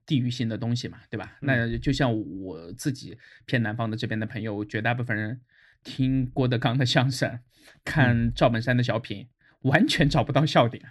[0.06, 1.36] 地域性的东西嘛，对吧？
[1.42, 5.40] 嗯那就像我自己偏南方的这边的朋友，绝大部分人
[5.82, 7.40] 听郭德纲的相声，
[7.84, 9.28] 看赵本山的小品，
[9.62, 10.82] 完全找不到笑点。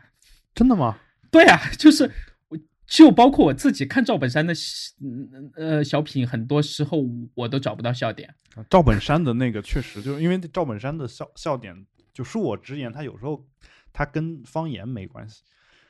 [0.54, 1.00] 真的吗？
[1.32, 2.12] 对啊， 就是
[2.50, 4.54] 我就包括我自己看赵本山的
[5.02, 8.36] 嗯呃小品，很多时候我都找不到笑点。
[8.70, 13.46] 赵本山的那个确实就是因为赵本山的笑笑点，就恕我直言，他有时候
[13.92, 15.44] 他跟方言没关系，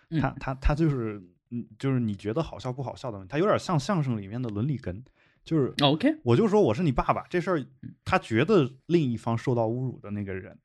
[0.10, 5.04] 嗯他他他就是嗯，就是你觉得好笑不好笑的问题，他有点像相声里面的伦理根，
[5.44, 7.66] 就是哦 OK，我就说我是你爸爸这事儿，
[8.04, 10.58] 他觉得另一方受到侮辱的那个人，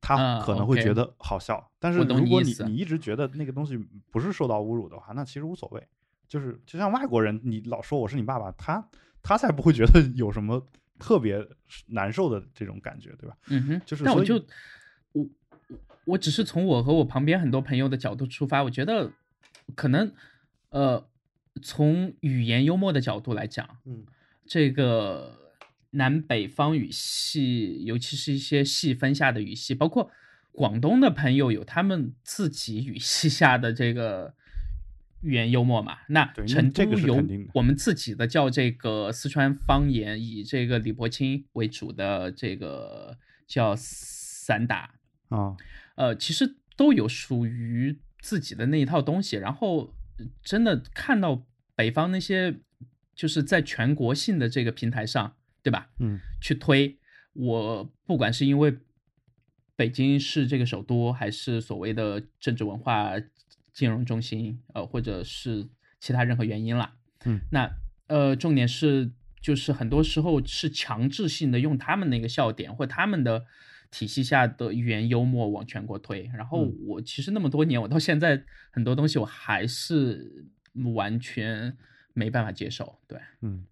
[0.00, 3.76] 他啊可能会觉得好笑，但是如果你你你一直觉得那个东西
[4.10, 5.86] 不是受到侮辱的话，那其实无所谓。
[6.28, 8.84] 就是就像外国人，你老说我是你爸爸，他
[9.22, 10.60] 他才不会觉得有什么
[10.98, 11.38] 特别
[11.86, 13.36] 难受的这种感觉，对吧？
[13.46, 14.34] 嗯哼，就是所以但我就
[15.12, 15.22] 我
[15.68, 19.08] 我我只是从我和我旁边很多朋友的角度出发，我觉得
[19.74, 20.12] 可能
[20.70, 21.08] 呃
[21.62, 24.04] 从语言幽默的角度来讲，嗯。
[24.48, 25.56] 这个
[25.90, 30.08] 南北方语系，尤其是一些细分下的语系，包括
[30.52, 34.34] 广东的朋友有他们自己语系下的这个
[35.22, 35.98] 语言幽默嘛。
[36.10, 44.94] 那成都有我们自己的叫这个四川方言，以这个李伯清为主的这个叫散打，
[45.30, 45.56] 啊，
[45.96, 49.36] 呃，其实都有属于自己的那一套东西。
[49.36, 52.56] 然后呃真的看到北方那些，
[53.14, 55.90] 就是在全国性的这个平台上，对吧？
[56.00, 56.98] 嗯去推
[57.34, 58.76] 我，不管是因为
[59.76, 63.12] 北京是这个首都，还是所谓的政治文化
[63.72, 65.68] 金融中心，呃，或者是
[66.00, 66.96] 其他任何原因啦。
[67.26, 67.70] 嗯，那
[68.08, 73.44] 呃，重点是就是很多时候是强制性的用他们那个笑点或他们的
[73.96, 76.30] 体系下的语言幽默往全国推。
[76.34, 80.44] 然后嗯我其实那么多年，我到现在很多东西我还是
[80.94, 81.74] 完全
[82.12, 82.98] 没办法接受。
[83.08, 83.64] 对，嗯，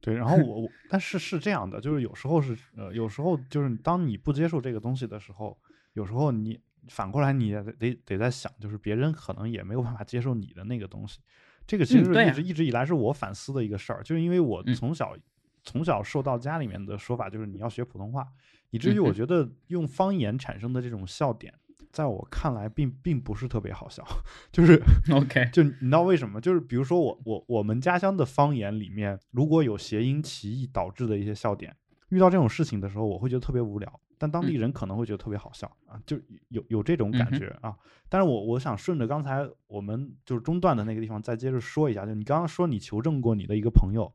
[0.00, 5.58] 对，然后我我，但是是这样的，就是有时候是呃，有时候就是当你不接受这个东西的时候，
[5.94, 11.18] 有时候你反过来你也得得得在想，就是别人可能也没有办法接受你的那个东西。
[11.66, 15.16] 这个其实一嗯啊直一直以来是我反思的一个事儿，就是因为我嗯从小
[15.64, 18.28] 从小受到家里面的说法，就是你要学普通话，
[18.74, 21.54] 以至于我觉得用方言产生的这种笑点，
[21.92, 24.04] 在我看来并并不是特别好笑，
[24.50, 24.82] 就是。
[25.12, 26.40] OK， 就你知道为什么？
[26.40, 31.76] 就是比如说我我我们家乡的方言里面，如果有谐音歧义导致的一些笑点，
[32.08, 36.18] 遇到这种事情的时候，我会觉得特别无聊，但当地人可能会觉得特别好笑啊，就
[36.48, 37.76] 有有这种感觉啊。
[38.08, 44.12] 但是我我想顺着刚才我们就是中断的那个地方再接着说一下，就你刚刚说你求证过你的一个朋友，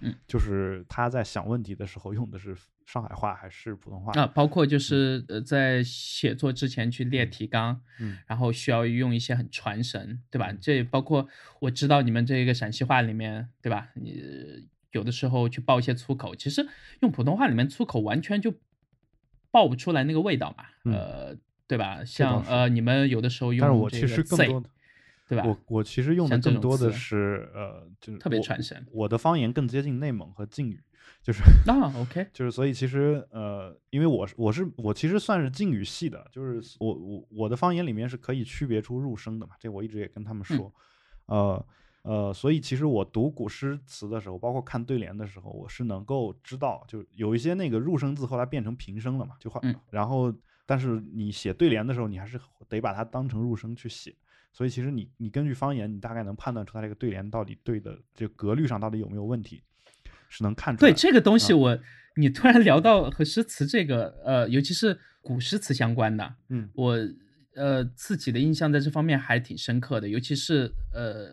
[0.00, 4.12] 嗯，就是他在想问题的时候用的是上海话还是普通话。
[4.20, 10.52] 啊，包括就是呃，在写作之前去列提纲，嗯，然后需要用一些很传神，对吧？
[10.60, 11.28] 这包括
[11.60, 13.88] 我知道你们这个陕西话里面，对吧？
[13.94, 16.66] 你有的时候去爆一些粗口，其实
[17.00, 18.54] 用普通话里面粗口完全就
[19.50, 20.94] 爆不出来那个味道嘛，嗯。
[20.94, 21.36] 呃，
[21.66, 22.04] 对吧？
[22.04, 24.68] 像呃，你们有的时候用但是我这个其实更多的，
[25.30, 25.44] 对吧？
[25.46, 30.82] 我我其实用的更多的是呃，就是特别我传神我的方言更接近内蒙和晋语，
[31.22, 40.74] 就是啊，OK， 就是所以其实呃，因为我是我是我其实算是晋语系的，就是我我我的方言里面是可以区别出入声的嘛，这我一直也跟他们说，
[41.26, 41.64] 呃
[42.02, 50.34] 呃，所以其实我读古诗词的时候，包括看对联的时候，我是能够知道，就有一些那个入声字后来变成平声了嘛，就换，嗯然后
[50.66, 54.12] 但是你写对联的时候，你还是得把它当成入声去写。
[54.52, 59.62] 所以其实你你根据方言，你大概能判断出它这个对联到底对的这个格律上到底有没有问题，
[60.28, 60.90] 是能看出来。
[60.90, 61.78] 对这个东西啊我，
[62.16, 66.96] 你突然聊到和诗词这个，呃，尤其是古诗词相关的，嗯我
[67.54, 71.30] 呃自己的印象在这方面还挺深刻的，尤其是呃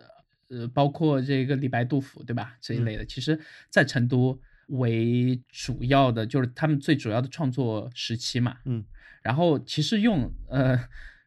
[0.48, 2.56] 呃，包括这个李白、杜甫，对吧？
[2.60, 3.38] 这一类的，其实
[3.68, 8.58] 在成都为主要的，就是他们最主要的创作时期嘛。
[8.64, 8.84] 嗯，
[9.22, 10.78] 然后其实用呃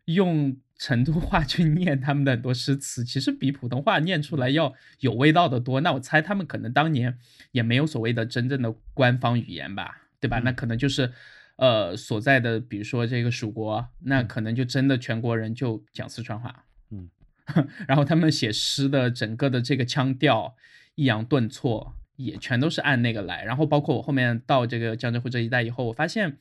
[0.05, 5.79] 用成都话去念他们的很多诗词，其实比普通话念出来要有味道的多。
[5.81, 7.19] 那我猜他们可能当年
[7.51, 10.39] 也没有所谓的真正的官方语言吧，对吧？
[10.39, 11.13] 嗯那可能就是
[11.57, 16.65] 呃所在的，比如说这个蜀国，那可能就真的全国人就讲四川话。
[16.89, 17.11] 嗯，
[17.87, 20.55] 然后他们写诗的整个的这个腔调、
[20.95, 23.43] 抑扬顿挫也全都是按那个来。
[23.43, 26.39] 然后包括我后面到这个江浙沪这一带以后，我发现，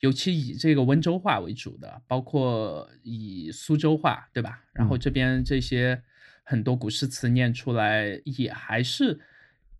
[0.00, 4.62] 尤其以这个温州话为主的，包括以苏州话，对吧？
[4.72, 6.00] 然后嗯这边这些
[6.44, 9.18] 很多古诗词念出来，也还是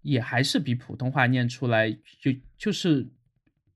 [0.02, 1.90] 也还是比普通话念出来
[2.20, 3.06] 就就是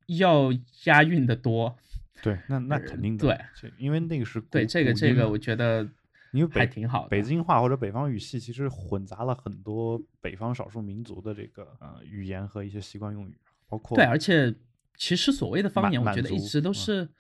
[0.07, 0.53] 要
[0.85, 1.77] 押韵的多。
[2.23, 3.27] 对，那那呃肯定的，
[3.61, 5.89] 对，因为那个是对这个这个，我觉得
[6.33, 7.09] 因为还挺好的。
[7.09, 13.37] 北京话或者北方语系其实混杂了很多北方少数民族的这个呃语言和一些习惯用语，
[13.69, 14.55] 包括对，而且
[15.03, 17.11] 其实所谓的方言，我觉得一直都是、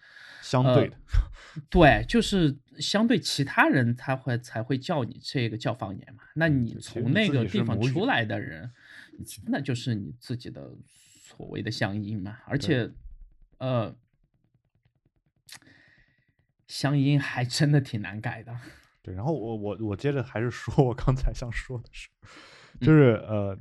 [0.40, 0.96] 相对的，
[1.68, 6.22] 对，就是相对其他人他会才会叫你这个叫方言嘛。
[6.36, 8.70] 那你从那个地方出来的人，
[9.48, 12.38] 那就是你自己的所谓的乡音嘛。
[12.46, 12.88] 而且，
[13.58, 13.92] 呃，
[16.68, 18.56] 乡音还真的挺难改的。
[19.02, 22.08] 对，然后我我我接着还是说我刚才想说的事，
[22.78, 23.58] 嗯就是呃，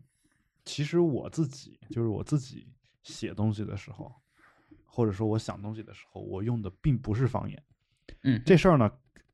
[0.63, 2.67] 其实我自己就是我自己
[3.03, 4.13] 写东西的时候，
[4.85, 7.63] 或者说我想东西的时候，我用的并不是方言。
[8.23, 8.91] 嗯，这事儿呢，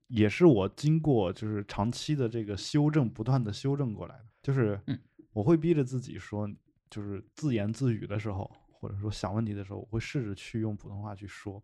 [0.07, 4.25] 也是我经过就是长期的这个修正，不断的修正过来的。
[4.41, 4.97] 就是嗯
[5.33, 6.49] 我会逼着自己说，
[6.89, 11.63] 就是自言自语的时候，或者说想问题的时候，我会试着去用普通话去说。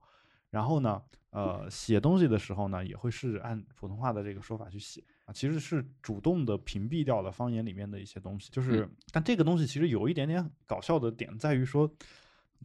[0.49, 1.01] 然后呢，
[1.31, 8.49] 呃，写东西的时候呢，也会试着按普通话的这个说法去写啊，其实是主动的屏蔽掉了方言里面的一些东西。
[8.51, 11.89] 就是，但这个东西其实有一点点搞笑的点在于说，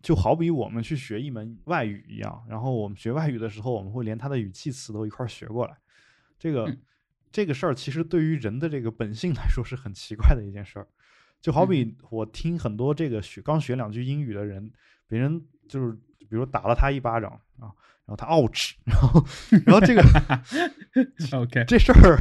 [0.03, 5.77] 就好比我们去学一门外语一样，然后我们学外语的时候，我们会连它的语气词都一块儿学过来。
[6.39, 6.79] 这个、嗯
[7.31, 10.89] 这个事儿其实对于人的这个本性来说是很奇怪的一件事儿。
[11.43, 14.73] 就好比我听很多这个学刚学两句英语的人，
[15.07, 15.95] 别人就是
[16.29, 17.73] 比如打了他一巴掌啊，
[18.05, 19.25] 然后他 ouch，然后
[19.67, 20.03] 然后这个
[21.39, 22.19] OK，这事儿，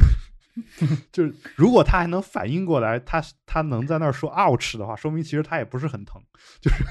[1.12, 6.20] 就是如果他还能反应过来，他他能在那儿说 ouch 的话，说明其实他也不是很疼，
[6.60, 6.84] 就是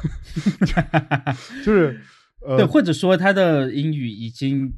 [1.64, 2.02] 就是
[2.42, 4.74] 呃对，或者说他的英语已经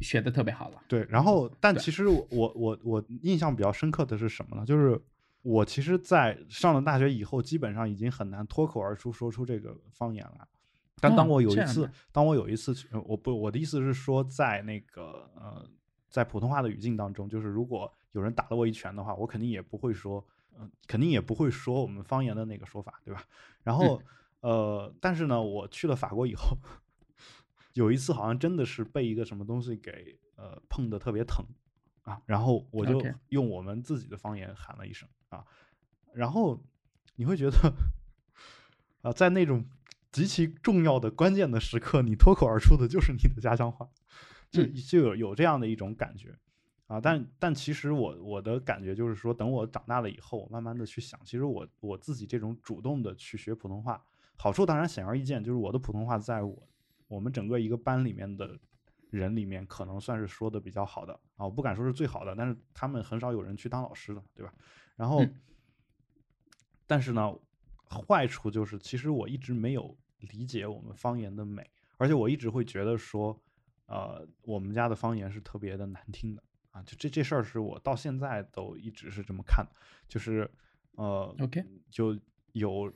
[0.00, 0.80] 学的特别好了。
[0.88, 4.64] 对，然后但其实我我我我印象比较深刻的是什么呢？
[4.66, 5.00] 就是
[5.42, 10.46] 我其实，在上了大学以后，基本上已经很难脱口而出说出这个方言来。
[11.00, 12.74] 但当哦我有一次，当我有一次
[13.06, 15.68] 我不我的意思是说，在那个呃，
[16.08, 20.24] 在普通话的语境当中，就是如果有人打了我一拳的话，我肯定也不会说，
[20.58, 23.24] 嗯、肯定也不会说我们方言的那个说法，对吧？
[23.62, 24.00] 然后、
[24.40, 26.56] 呃，但是呢，我去了法国以后，
[27.74, 31.44] 有一次好像真的是被一个什么东西给呃碰的特别疼
[32.02, 35.44] 啊，然后我就用我们自己的方言喊了一声啊，
[36.12, 36.62] 然后
[37.16, 37.56] 你会觉得
[39.02, 39.64] 啊， 在那种
[40.12, 43.88] 极其重要的关键的时刻，你脱口而出的就是你的家乡话，
[44.50, 46.38] 就嗯就有有这样的一种感觉
[46.86, 47.00] 啊。
[47.00, 54.04] 但但其实我我的感觉就是说，等我长大了以后，我慢慢的去想，其实我我自己这种主动的去学普通话，
[54.36, 56.68] 好处当然显而易见，就是我的普通话在我
[57.08, 58.58] 我们整个一个班里面的
[59.08, 61.46] 人里面，可能算是说的比较好的啊。
[61.46, 64.52] 我不敢说是最好的，但是他们很少有人去当老师的，对吧？
[64.94, 65.34] 然后，嗯
[66.86, 67.34] 但是呢，
[67.88, 69.96] 坏处就是，其实我一直没有
[70.30, 73.38] 理解我们方言的美，而且我一直会觉得说，
[73.86, 76.82] 呃，我们家的方言是特别的难听的啊。
[76.82, 79.72] 就这这事儿是我到现在都一直是这么看的，
[80.08, 80.50] 就是
[80.92, 82.18] 呃 OK 就
[82.52, 82.92] 有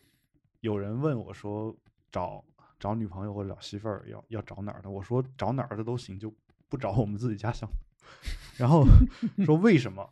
[0.61, 1.77] 有人问我说
[2.11, 2.45] 找
[2.79, 6.35] 找女朋友或者找媳妇儿要要找哪儿的，我说找哪儿的都行，就
[6.69, 7.69] 不找我们自己家乡。
[8.57, 8.85] 然后
[9.45, 10.09] 说为什么？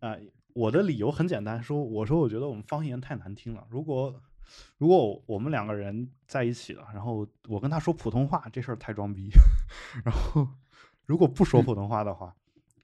[0.00, 0.16] 啊、
[0.54, 3.66] 我的理由很简单，说我说我觉得我们方言太难听了。
[3.70, 4.20] 如果
[4.78, 9.30] 如果我们两个人在一起了，然后我跟他说普通话，这事儿太装逼。
[10.04, 10.48] 然后
[11.06, 12.34] 如果不说普通话的话，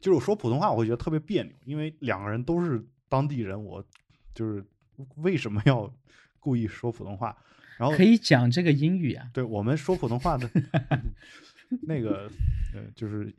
[0.00, 3.84] 就是我说普通话，我会觉得特别别扭，因为两个人都是当地人，我
[4.34, 4.64] 就是
[5.16, 5.92] 为什么要
[6.38, 7.36] 故意说普通话？
[7.76, 9.28] 然后可以讲这个英语啊。
[9.32, 10.48] 对我们说普通话的
[11.82, 12.30] 那个
[12.74, 13.32] 呃，就是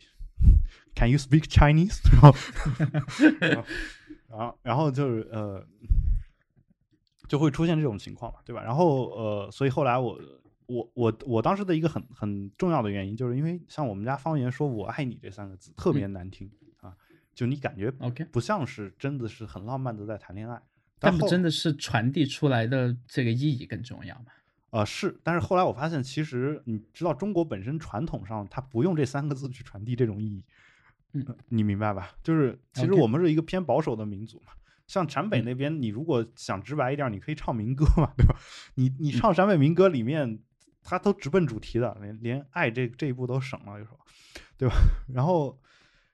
[0.95, 1.99] Can you speak Chinese？
[2.11, 2.33] 然后
[3.39, 3.65] 然后
[4.29, 5.65] 然后然后就是呃，
[7.29, 8.61] 就会出现这种情况嘛，对吧？
[8.61, 10.19] 然后呃，所以后来我
[10.65, 16.51] 我我我当时的一个很很重要的原因，就是因为像我们家方言说我爱你这三个字特别难听、
[16.81, 16.93] 啊，
[17.33, 20.61] 就你感觉 OK，不像是真的是很浪漫的在谈恋爱。
[21.01, 24.25] 但不真的是传递出来的这个意义更重要嘛？
[24.71, 30.43] 呃，是，但是后来我发现，其实你知道，中国本身传统上它不用这三个字去传递这种意义，
[31.13, 32.11] 嗯呃你明白吧？
[32.21, 34.51] 就是其实我们是一个偏保守的民族嘛。
[34.89, 38.35] 像陕北嗯那边，你如果想直白一点，你可以唱民歌嘛，对吧？
[38.73, 40.39] 你你嗯唱陕北民歌里面，
[40.81, 43.99] 它都直奔主题的，连连爱这这一步都省了，有时候，
[44.57, 44.73] 对吧？
[45.13, 45.59] 然后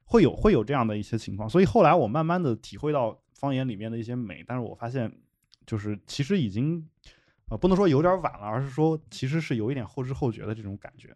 [0.03, 5.09] 会有会有这样的一些情况，所以后来我慢慢的体会到方言里面的一些美，但是我发现
[5.65, 6.85] 就是其实已经
[7.47, 11.15] 呃不能说有点晚了，而是说其实是有一点后知后觉的这种感觉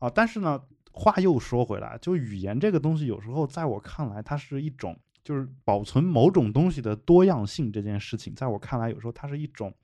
[0.00, 0.10] 啊。
[0.10, 4.98] 但是呢，话又说回来，就语言这个东西，有时候在我看来，它是一种
[5.28, 9.74] 就是保存某种东西的多样性这件事情，在我看来，有时候它是一种，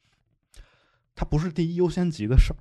[1.15, 2.57] 它不是第一优先级的事儿，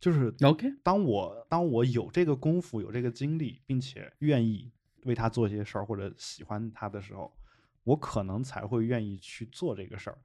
[0.00, 4.72] 就是 OK，当我当我有这个功夫、有这个精力，并且愿意
[5.04, 7.32] 为他做一些事儿或者喜欢他的时候，
[7.84, 10.18] 我可能才会愿意去做这个事儿。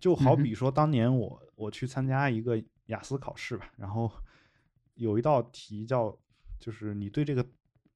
[0.00, 4.10] 就好比说，当年我我去参加一个雅思考试吧，然后
[4.96, 6.18] 有一道题叫
[6.58, 7.46] 就是你对这个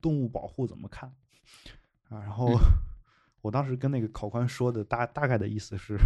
[0.01, 1.13] 动物保护怎么看
[2.09, 2.21] 啊？
[2.21, 2.59] 然后嗯
[3.43, 5.99] 我当时跟那个考官说的大大概的意思是，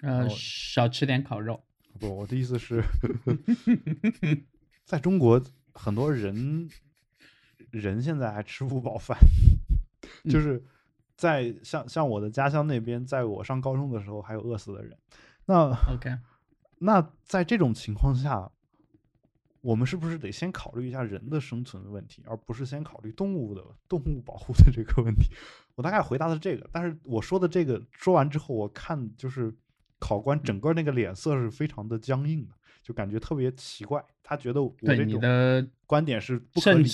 [0.00, 1.62] 呃，哦少吃点烤肉。
[2.00, 2.82] 不，我的意思是，
[4.86, 5.42] 在中国
[5.74, 6.70] 很多人
[7.70, 9.18] 人现在还吃不饱饭，
[10.30, 10.64] 就嗯是
[11.16, 14.96] 在像像我的家乡那边，在我上高中的时候还有饿死的人。
[15.44, 16.16] 那 OK，
[16.78, 18.50] 那在这种情况下，
[19.60, 25.30] 我们是不是得先考虑一下人的生存问题，而不是先考虑动物的动物保护的这个问题？
[25.74, 29.52] 我大概回答的是这个，但是我说的这个说完之后，我看就是
[29.98, 36.88] 考官整个那个脸色是非常的僵硬的，就感觉特别奇怪，他觉得我对你的观点是不可理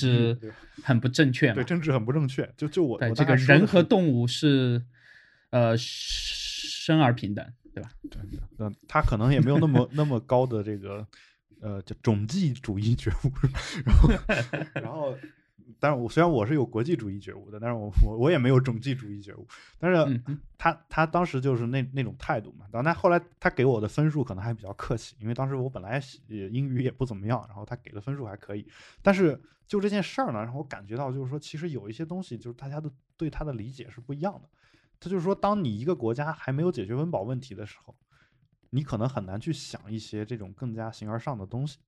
[0.82, 1.64] 很不正确对？
[1.64, 2.48] 政治很不正确。
[2.56, 4.82] 就就我对，我这个人和动物是
[5.50, 7.90] 呃生而平等，对吧？
[8.10, 8.20] 对
[8.58, 11.06] 嗯，他可能也没有那么那么高的这个
[11.60, 13.32] 呃叫种际主义觉悟，
[13.84, 14.10] 然 后
[14.74, 15.16] 然后，
[15.78, 19.46] 但是我虽然我是有国际主义觉悟的，但是我我我也没有种际主义觉悟，
[19.78, 28.66] 但是嗯他他当时就是那那种态度嘛，然后他后来他给我的分数可能还比较客气，因为当时我本来也英语也不怎么样，然后他给的分数还可以，
[29.02, 34.48] 但是就这件事儿呢，让我感觉到就是说，其实有一些东西就是大家的对他的理解是不一样的。
[35.00, 37.94] 他就是说，当你一个国家还没有解决温饱问题的时候，
[38.70, 41.78] 你可能很难去想一些这种更加形而上的东西。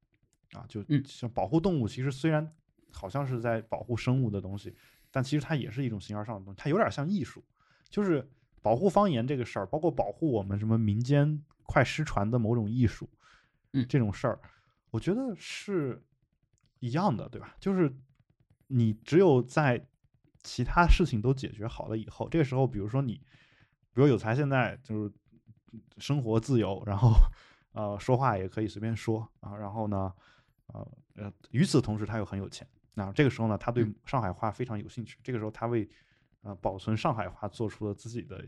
[0.53, 1.03] 啊，就嗯。
[1.05, 2.53] 像保护动物，其实虽然
[2.93, 4.75] 好像是在保护生物的东西，
[5.11, 7.45] 但其实它也是一种形而上的东西，它有点像艺术，
[7.89, 8.29] 就是
[8.63, 13.09] 保护方言这个事儿，包括保护我们什么民间快失传的某种艺术，
[13.73, 14.41] 嗯这种事儿，
[14.91, 16.03] 我觉得是
[16.81, 17.57] 一样的，对吧？
[17.61, 17.95] 就是
[18.67, 19.87] 你只有在
[20.43, 23.15] 其他事情都解决好了以后，这个时候，比如说你，
[23.93, 25.13] 比如有才现在就是
[25.99, 27.13] 生活自由，然后
[27.73, 30.13] 呃说话也可以随便说啊，然后呢，
[30.67, 32.67] 呃呃，与此同时他又很有钱，
[33.07, 35.89] 那这个时候呢，他对嗯上海话非常有兴趣，这个时候他为
[36.43, 38.45] 呃保存上海话做出了自己的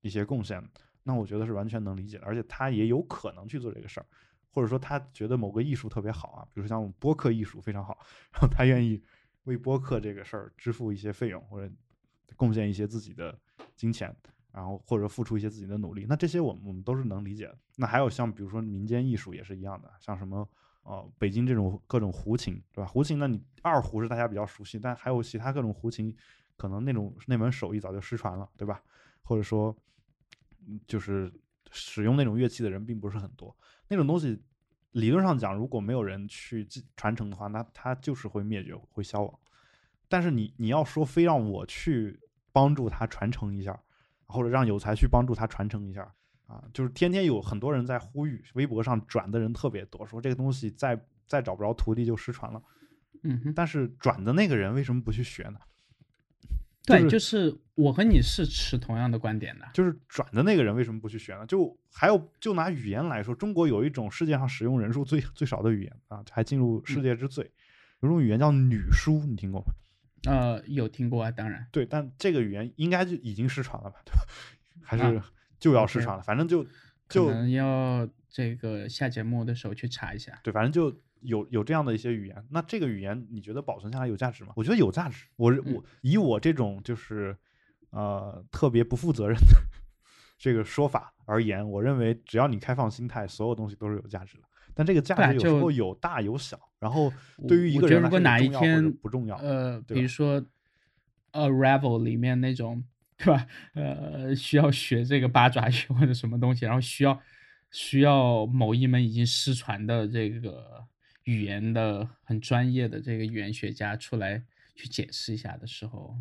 [0.00, 0.62] 一些贡献，
[1.02, 4.06] 那我觉得是完全能理解的，而且他也有可能去做这个事儿。
[4.50, 7.98] 或者说他觉得某个艺术特别好啊，比如说像我们播客艺术非常好，
[8.30, 9.02] 然后他愿意
[9.44, 11.68] 为播客这个事儿支付一些费用，或者
[12.36, 13.36] 贡献一些自己的
[13.74, 14.14] 金钱，
[14.52, 17.58] 然后或者付出一些自己的努力，那这些我们我们都是能理解的。
[17.74, 20.48] 那还有像比如说民间艺术也是一样的，像什么
[20.84, 22.86] 呃北京这种各种胡琴，对吧？
[22.86, 26.14] 胡琴呢，你二胡是大家比较熟悉，但还有其他各种胡琴，
[26.56, 28.82] 可能那种那门手艺早就失传了，对吧？
[29.22, 29.76] 或者说，
[30.66, 31.32] 嗯就是
[31.70, 33.56] 使用那种乐器的人并不是很多。
[33.88, 34.42] 那种东西
[34.92, 39.38] 理论上讲，如果没有人去继传承的话，那它就是会灭绝、会消亡。
[40.08, 42.20] 但是你你要说非让我去
[42.52, 43.82] 帮助它传承一下，
[44.26, 46.14] 或者让有才去帮助它传承一下
[46.46, 52.62] 啊，就是天天有很多人在呼吁，微博上转的人特别多，说这个东西再再找不着徒弟就失传了。
[53.22, 55.58] 嗯哼，但是转的那个人为什么不去学呢？
[56.86, 59.66] 对，是就是我和你是持同样的观点的。
[59.72, 61.46] 就是转的那个人为什么不去学呢？
[61.46, 67.50] 就还有就拿语言来说，中国有一种世界上使用人数最最少的语言啊，还进入世界之最，
[68.00, 69.72] 有种语言叫女书，你听过吗？
[70.30, 71.66] 呃，有听过啊，当然。
[71.72, 74.20] 对，但这个语言应该就已经失传了吧，对吧？
[74.84, 75.32] 还是啊
[75.64, 76.68] 就要失传了，反正就可
[77.08, 80.38] 就能要这个下节目的时候去查一下。
[80.42, 82.44] 对，反正就有有这样的一些语言。
[82.50, 84.52] 那这个语言你觉得保存下来有价值吗？
[84.56, 85.24] 我觉得有价值。
[85.36, 87.34] 我嗯我以我这种就是
[87.88, 89.56] 呃特别不负责任的
[90.36, 94.44] 这个说法而言，我认为只要你开放心态，所有东西都是有价值的。
[94.74, 97.10] 但这个价值有时候有大有小，然后
[97.48, 100.44] 对于一个人来说如果哪重要不重要，呃，比如说
[101.30, 102.84] 呃，Ravel 里面那种
[103.16, 103.46] 对吧？
[103.74, 107.20] 呃，需要学这个八爪鱼或者什么东西，然后需要
[107.70, 110.84] 需要某一门已经失传的这个
[111.24, 114.42] 语言的很专业的这个语言学家出来
[114.74, 116.16] 去解释一下的时候，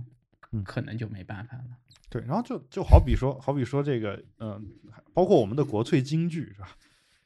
[0.51, 1.65] 嗯可能就没办法了。
[2.09, 4.63] 对，然后就就好比说，好比说这个，嗯、
[5.13, 6.77] 包括我们的国粹京剧是吧？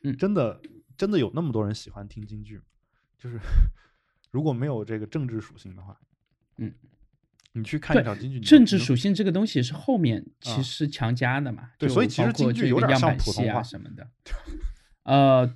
[0.03, 0.61] 嗯真的
[0.95, 2.63] 真的有那么多人喜欢听京剧吗？
[3.18, 3.38] 就是
[4.32, 5.99] 如果没有这个政治属性的话，
[6.57, 6.74] 嗯，
[7.58, 14.08] 你去看一对场京剧，政治属性这个东西是后面啊其实强加的嘛，就对所以其实京剧有点像普通话什么的。
[15.03, 15.55] 呃，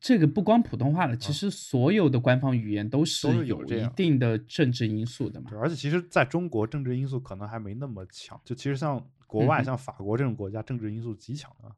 [0.00, 5.58] 这个不光普通话了，其实所有的官方语言都是有一定的政治因素的嘛对，。
[5.58, 11.70] 而且其实在中国政治因素可能还没那么强，就其实像国外、嗯像法国这种国家，政治因素极强啊。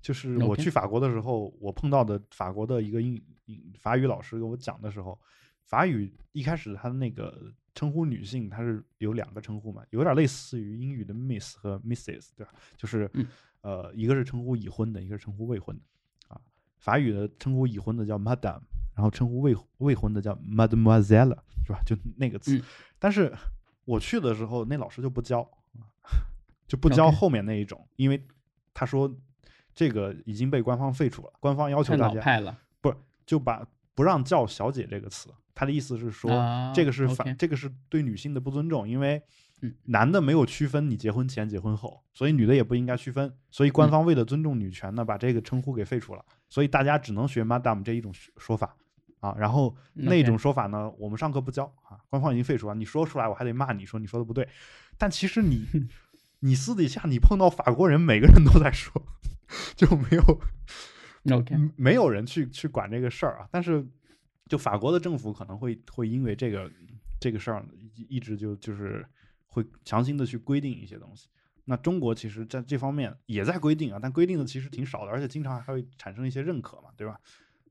[0.00, 5.16] 就是我去法国的时候，我碰到的法国的一个英英法语老师跟我讲的时候，
[5.64, 12.52] 法语一开始它的那个称呼女性，它是有两个称呼嘛，有点类似于英语的 Miss 和 Mrs，对吧？
[12.76, 13.26] 就是、嗯
[13.62, 15.82] 呃，一个是称呼已婚的，一个是称呼未婚的
[16.34, 16.40] 啊。
[16.78, 18.60] 法语的称呼已婚的叫 Madame，
[18.94, 21.80] 然后称呼未未婚的叫 Mademoiselle，是吧？
[21.86, 22.58] 就那个词。
[22.58, 22.62] 嗯
[22.98, 23.32] 但是
[23.84, 25.48] 我去的时候，那老师就不教，
[26.68, 28.24] 就不教后面那一种，因为
[28.72, 29.12] 他说
[29.74, 32.56] 这个已经被官方废除了，官方要求大家老派了，
[33.26, 35.28] 就把不让叫小姐这个词。
[35.54, 39.22] 他的意思是说，啊这个是反这个是对女性的不尊重，因为
[39.60, 43.32] 嗯男的没有区分你结婚前、结婚后，所以女的也不应该区分。
[43.50, 48.76] 所以官嗯方为了尊重女权呢，把这个称呼给废除了，所以大家只能学 madam 这一种说法
[49.20, 49.34] 啊。
[49.38, 52.74] 然后那种说法呢，我们上课不教啊，官方已经废除了。
[52.74, 54.48] 你说出来，我还得骂你说你说的不对。
[54.98, 55.66] 但其实你
[56.40, 59.00] 你私底下你碰到法国人，每个人都在说，
[59.76, 60.40] 就没有
[61.36, 63.46] OK，嗯没有人去去管这个事儿啊。
[63.52, 63.86] 但是，
[64.48, 66.70] 就法国的政府可能会会因为这个
[67.20, 67.64] 这个事儿
[67.94, 69.06] 一一直就就是
[69.46, 71.28] 会强行的去规定一些东西。
[71.64, 77.18] 那中国其实在这方面也在规定啊，但规定的其实挺少的，而且经常还会产生一些认可嘛，对吧？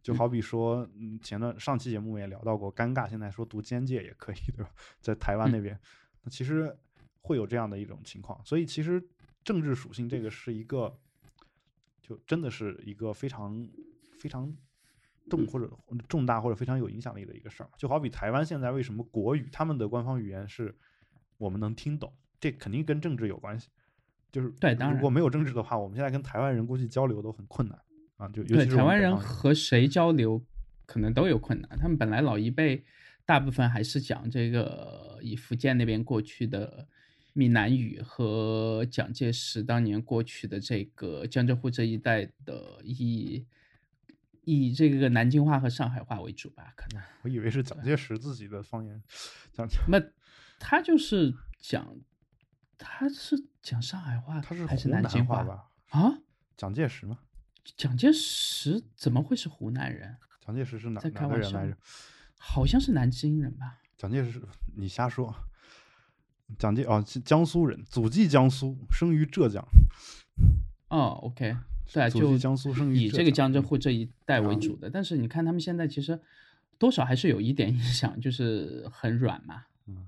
[0.01, 4.71] 就好比说，嗯，前段上期节目也聊到过，尴尬现在说读监界也可以，对吧？
[5.01, 5.79] 在台湾那边，
[6.23, 6.75] 那其实
[7.21, 9.03] 会有这样的一种情况，所以其实
[9.43, 10.97] 政治属性这个是一个，
[12.01, 13.69] 就真的是一个非常
[14.19, 14.55] 非常
[15.37, 15.69] 重或者
[16.07, 17.69] 重大或者非常有影响力的一个事儿。
[17.77, 20.75] 就好比台湾现在为什么国语他们的官方语言是
[21.37, 23.69] 我们能听懂，这肯定跟政治有关系。
[24.31, 27.77] 就是对当然如果没有政治的话，我们现在跟台湾人估计交流都很困难
[28.17, 28.27] 啊。
[28.29, 30.41] 就尤对台湾人和谁交流
[30.85, 32.83] 可能都有困难，他们本来老一辈
[33.25, 36.87] 大部分还是讲这个以福建那边过去的
[37.33, 43.45] 闽南语和蒋介石当年过去的这个江浙沪这一带的以
[44.43, 47.01] 以这个南京话和上海话为主吧，可能。
[47.21, 49.01] 我以为是蒋介石自己的方言，
[49.53, 50.01] 蒋那
[50.59, 51.95] 他就是讲，
[52.77, 55.69] 他是讲上海话他是还是湖南南京话话吧？
[55.89, 56.13] 啊？
[56.57, 57.19] 蒋介石吗？
[57.77, 60.17] 蒋介石怎么会是湖南人？
[60.45, 61.77] 蒋介石是哪在哪个人来着？
[62.37, 63.79] 好像是南京人吧？
[63.95, 64.41] 蒋介石，
[64.75, 65.35] 你瞎说。
[66.59, 69.63] 蒋介哦，是江苏人，祖籍江苏，生于浙江。
[70.89, 71.55] 哦，OK，
[71.93, 74.89] 对就籍江苏，生于以这个江浙嗯沪这一带为啊主的。
[74.89, 76.19] 但是你看他们现在其实
[76.77, 79.65] 多少还是有一点影响，就是很软嘛。
[79.87, 80.07] 嗯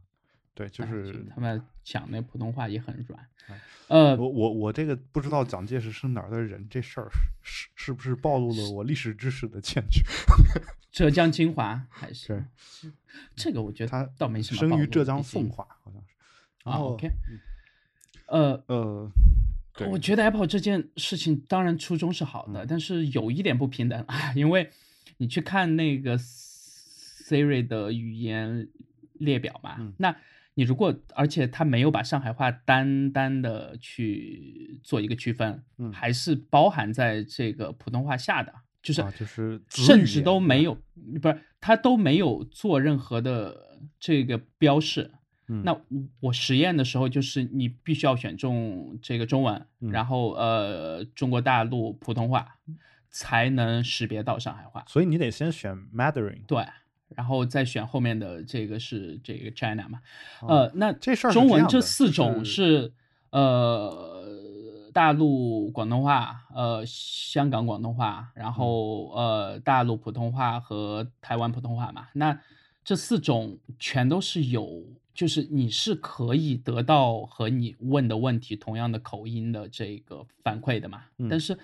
[0.55, 3.59] 对，就哎是他们讲那普通话也很软哎。
[3.87, 7.09] 呃，我我我这个不知道蒋介石是哪儿的人，这事儿
[7.41, 10.03] 是是不是暴露了我历史知识的欠缺？
[10.91, 12.93] 浙江金华还是是
[13.35, 14.59] 这个，我觉得他倒没什么。
[14.59, 16.13] 生于浙江奉，化，好像是。
[16.69, 17.11] 啊，OK，
[18.27, 22.67] 呃，呃，对我觉得 Apple 这件事情当然初衷是好的，嗯。
[22.69, 24.69] 但是有一点不平等啊，因为
[25.17, 28.67] 你去看那个 Siri 的语言
[29.13, 29.93] 列表嘛，嗯。
[29.97, 30.15] 那
[30.53, 35.91] 你如果而且它没有把上海话单单的去做一个区分，嗯。
[35.91, 38.53] 还是包含在这个普通话下的，
[38.83, 40.77] 就是啊就是甚至都没有，
[41.19, 45.09] 不是它都没有做任何的这个标示。
[45.53, 45.81] 嗯那我
[46.19, 52.57] 我实验的时候，就是你必须要选中这个中文，嗯然后呃中国大陆普通话，
[53.09, 54.83] 才能识别到上海话。
[54.87, 56.45] 所以你得先选 Mandarin。
[56.47, 56.65] 对，
[57.09, 60.01] 然后再选后面的这个是这个 China 嘛，
[60.41, 62.93] 哦呃，那这事儿中文这四种是是
[63.29, 64.29] 呃
[64.93, 72.07] 大陆广东话，呃香港广东话，然嗯后呃大陆普通话和台湾普通话嘛。
[72.13, 72.39] 那
[72.83, 74.83] 这四种全都是有，
[75.13, 81.03] 就是你是可以得到和你问的问题同样的口音的这个反馈的嘛。
[81.17, 81.57] 嗯但是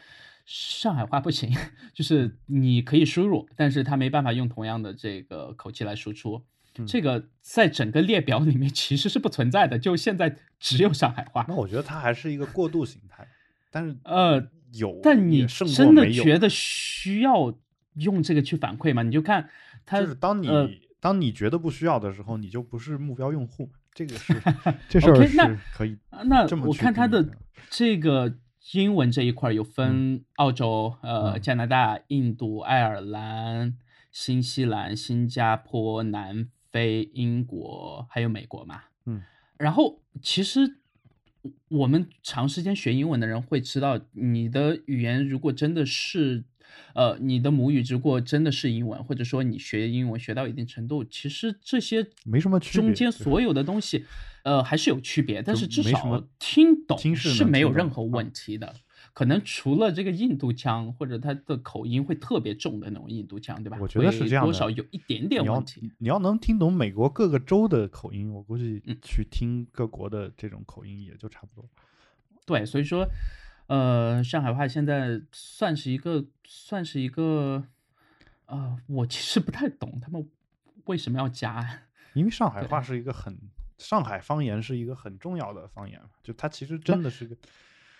[0.46, 1.56] 上海话不行，
[1.94, 6.44] 就是你可以输入，但是它没办法用同样的这个口气来输出。
[6.78, 11.56] 嗯这个在整个列表里面其实是不存在的，就现在只有上海话那。
[11.56, 13.28] 我觉得它还是一个过渡形态，
[13.70, 17.54] 但是呃，有，但你真的觉得需要
[17.96, 19.04] 用这个去反馈吗？
[19.04, 19.50] 你就看
[19.86, 20.70] 它，就是当你、呃
[21.00, 24.34] 当你觉得不需要的时候，你就不是目标用户，这个是
[24.90, 27.26] 这事儿是可以啊那我看它的
[27.70, 28.36] 这个
[28.74, 33.78] 英文这一块儿有分澳洲、呃嗯加拿大、印度、爱尔兰、
[34.12, 38.84] 新西兰、新加坡、南非、英国还有美国嘛。
[39.06, 39.24] 嗯，
[39.58, 40.78] 然后其实
[41.70, 46.44] 我们长时间学英文的人会知道，你的语言如果真的是。
[46.94, 54.06] 呃，你的母语如果真的是英文，或者说你学英文学到一定程度，其实这些没什么区别中间所有的东西，
[54.44, 58.74] 呃，还是有区别，但是至少听懂是没有任何问题的。
[59.14, 63.78] 可能除了这个印度腔或者他的口音会特别重的那种印度腔，对吧？
[63.82, 65.92] 我觉得是这样的多少有一点点问题。
[65.98, 71.68] 你要能听懂美国各个州的口音，我估计嗯去听各国的这种口音也就差不多。
[72.46, 73.06] 对，所以说，
[73.70, 77.64] 呃，上海话现在算是一个，算是一个，
[78.48, 80.28] 呃，我其实不太懂他们
[80.86, 81.84] 为什么要加。
[82.14, 83.38] 因为上海话是一个很
[83.78, 87.38] 上海方言是一个很重要的方言，就它其实真的是个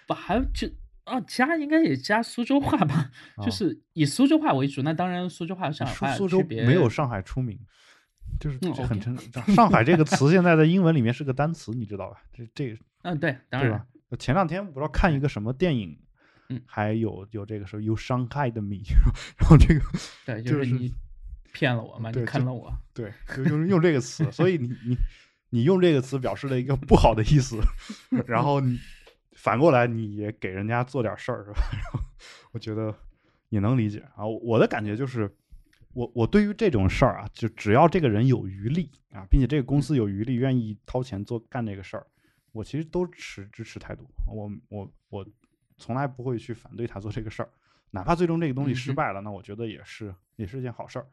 [0.08, 0.68] 不还有就
[1.04, 4.82] 啊加应该也加苏州话吧，啊就是以苏州话为主。
[4.82, 7.60] 那当然，苏州话和上海话苏苏州没有上海出名，
[8.40, 9.16] 就是很正。
[9.54, 12.24] 上海这个词现在在英文里面是个单词，你知道吧？
[12.34, 13.86] 这这嗯，对，当然？
[14.18, 15.98] 前两天不知道看一个什么电影，
[16.50, 18.82] 嗯还有有这个时候有伤害的米，
[19.38, 19.82] 然后这个
[20.26, 20.94] 对， 就就是你
[21.54, 22.74] 骗了我嘛，你坑了我。
[22.94, 24.98] 对，就用用这个词，所以你你
[25.50, 27.60] 你用这个词表示了一个不好的意思，
[28.26, 28.80] 然后你
[29.34, 31.62] 反过来你也给人家做点事儿是吧？
[31.72, 32.00] 然后
[32.52, 32.94] 我觉得
[33.50, 34.26] 也能理解啊。
[34.26, 35.34] 我的感觉就是，
[35.94, 42.06] 我我对于这种事儿啊，就只要这个人有余力啊，并且这个公司有余力，愿意掏钱做干这个事儿，
[42.52, 44.10] 我其实都持支持态度。
[44.28, 45.28] 我我我
[45.78, 47.50] 从来不会去反对他做这个事儿，
[47.92, 51.08] 哪怕最终这个东西失败了，那我觉得也是也是件好事儿。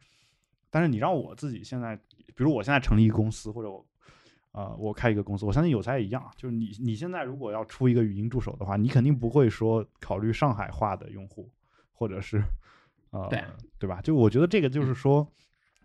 [0.69, 1.97] 但是你让我自己现在，
[2.35, 3.87] 比如我现在成立一个公司，或者我，
[4.53, 11.51] 呃，我开一个公司，我相信有才也一样，就是你你现在如果要出一个语音助手的话，你肯定不会说考虑上海话的用户，
[11.93, 12.43] 或者是，
[13.11, 13.43] 呃，对
[13.79, 14.03] 对吧？
[14.03, 15.27] 就我觉得这个就是说，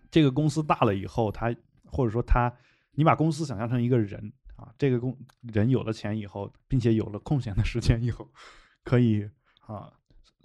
[0.10, 2.52] 这个公司大了以后，他或者说他，
[2.93, 8.32] 你把公司想象成一个人啊，这个工人有了钱以后，并且有了空闲的时间以后，
[8.84, 9.28] 可以
[9.62, 9.91] 啊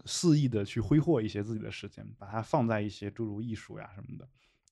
[0.07, 4.27] 肆意的去挥霍一些自己的时间，把它放在一些诸如艺术呀什么的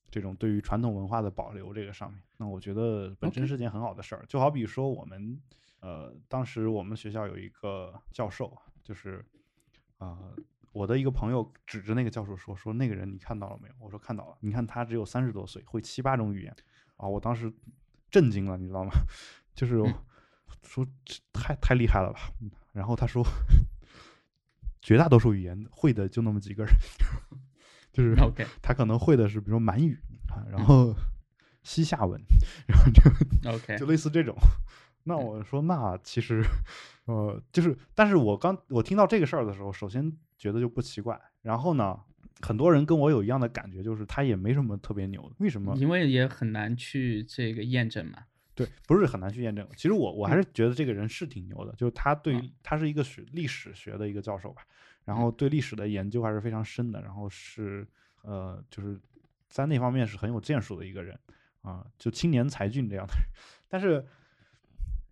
[0.09, 2.21] 这种对于传统文化的保留这个上面。
[2.37, 4.25] 那我觉得本身是件很好的事儿。
[4.27, 5.39] 就好比说我们
[5.79, 9.23] 呃，当时我们学校有一个教授，就是
[9.99, 10.35] 啊、呃
[10.71, 14.37] 我的一个朋友指着那个教授说：“说那个人你看到了没有？”我说：“看到了。
[14.41, 16.53] 你看他只有三十多岁，会七八种语言
[16.97, 17.49] 啊！”我当时
[18.09, 18.91] 震惊了，你知道吗？
[19.55, 19.73] 就是
[20.63, 20.85] 说
[21.33, 22.19] 太太厉害了吧。
[22.41, 23.25] 嗯然后他说，
[24.81, 26.73] 绝大多数语言会的就那么几个人，
[27.93, 28.13] 就是
[28.61, 29.97] 他可能会的是比如说满语
[30.27, 30.93] 啊，然后
[31.63, 32.21] 西夏文，
[32.67, 34.35] 然后就 OK，就类似这种。
[35.05, 36.43] 那我说，那其实，
[37.05, 41.17] 呃，就是，但是我刚我听到这个事儿的时候，首先觉得就不奇怪。
[41.43, 41.97] 然后呢，
[42.45, 45.35] 很多人跟我有一样的感觉，就是他也没什么特别牛的。
[45.39, 45.75] 为什么？
[45.77, 48.19] 因为也很难去这个验证嘛。
[48.53, 49.67] 对，不是很难去验证。
[49.75, 54.61] 其实我我还是觉得这个人是挺牛的，就是他对他是一个学历史学的一个教授吧，
[55.03, 57.85] 然后对历史的研究还是非常深的，然后是
[58.21, 58.97] 呃，就是
[59.49, 61.19] 在那方面是很有建树的一个人
[61.63, 63.23] 啊，就青年才俊这样的人。
[63.67, 64.05] 但是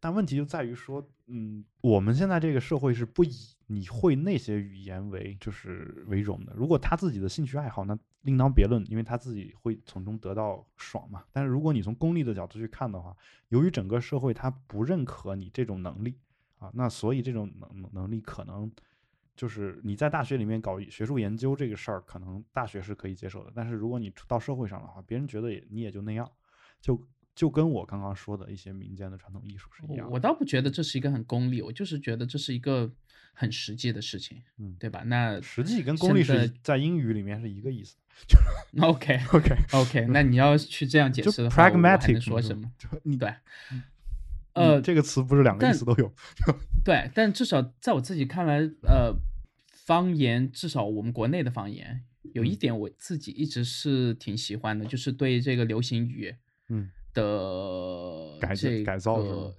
[0.03, 3.31] 但问题就在于说，嗯，我们现在这个社会是不以
[3.67, 6.51] 你会那些语言为就是为荣的。
[6.57, 11.23] 如果他自己的兴趣爱好，那另当别论，因为他自己会从中得到爽嘛。
[11.31, 13.15] 但是如果你从功利的角度去看的话，
[13.47, 16.19] 由于整个社会他不认可你这种能力
[16.59, 18.69] 啊，那所以这种能能力可能
[19.37, 23.53] 就是你在大学里面搞学术研究这个事儿，可能大学是可以接受的。
[23.55, 26.29] 但是如果你到社会上的话，别人觉得也你也就那样，
[26.81, 27.01] 就。
[27.35, 32.91] 就跟我刚刚说的一些民间的传统艺术是一样，我倒不觉得这是一个很功利，我就是觉得这是一个
[33.33, 35.01] 很实际的事情，嗯，对吧？
[35.07, 37.95] 那实际跟功利是在英语里面是一个意思。
[38.79, 42.71] OK OK OK，那你要去这样解释的话，pragmatic 说什么？
[43.01, 43.33] 你对，
[44.53, 46.13] 呃，这个词不是两个意思都有。
[46.85, 49.11] 对，但至少在我自己看来，呃，
[49.71, 52.03] 方言至少我们国内的方言
[52.33, 56.35] 有一点我自己一直是挺喜欢的，就是对这个流行语，
[56.69, 56.91] 嗯。
[57.13, 59.53] 的改改造呃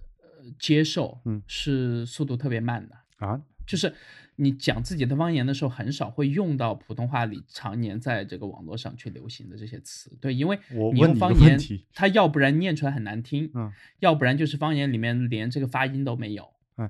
[0.59, 3.41] 接受，嗯，是速度特别慢的啊。
[3.67, 3.95] 就是
[4.37, 10.13] 你讲自己的方言的时候，很少会用到普通话里常年在这个网络上去流行的这些词。
[10.21, 10.59] 对，因为
[10.93, 11.59] 你用方言，
[11.95, 16.47] 它要不然念出来很难听，嗯，要不然就是方言里面连这个发音都没有，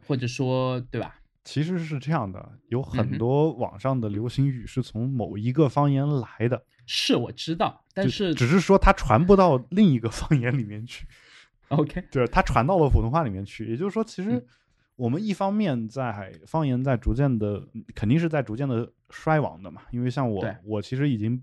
[0.06, 1.20] 或者说，对吧？
[1.44, 6.64] 其实是这样的，有很多网上的流行语是从某一个方言来的。
[6.86, 11.06] 是我知道，但是只是说它传不到另一个方言里面去。
[11.68, 13.70] OK，对，它传到了普通话里面去。
[13.70, 14.44] 也就是说，其实
[14.96, 19.82] 我们一方面在方言在逐渐的，肯定是在逐渐的衰亡的嘛。
[19.90, 21.42] 因为像我，我其实已经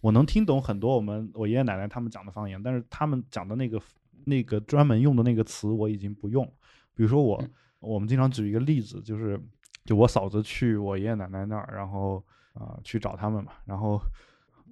[0.00, 3.80] 我能听懂很多我们我爷爷奶奶他们讲的方言，但是他们讲的那个
[4.24, 6.44] 那个专门用的那个词我已经不用。
[6.94, 7.42] 比如说我，
[7.80, 9.40] 我们经常举一个例子，就是
[9.84, 12.24] 就我嫂子去我爷爷奶奶那儿，然后
[12.54, 14.00] 啊去找他们嘛，然后。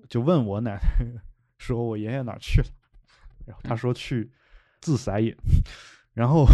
[0.09, 1.20] 就问我奶奶
[1.59, 2.68] 说：“我爷爷哪去了？”
[3.44, 4.30] 然后他说：“去
[4.80, 5.36] 自塞眼。”
[6.14, 6.46] 然后，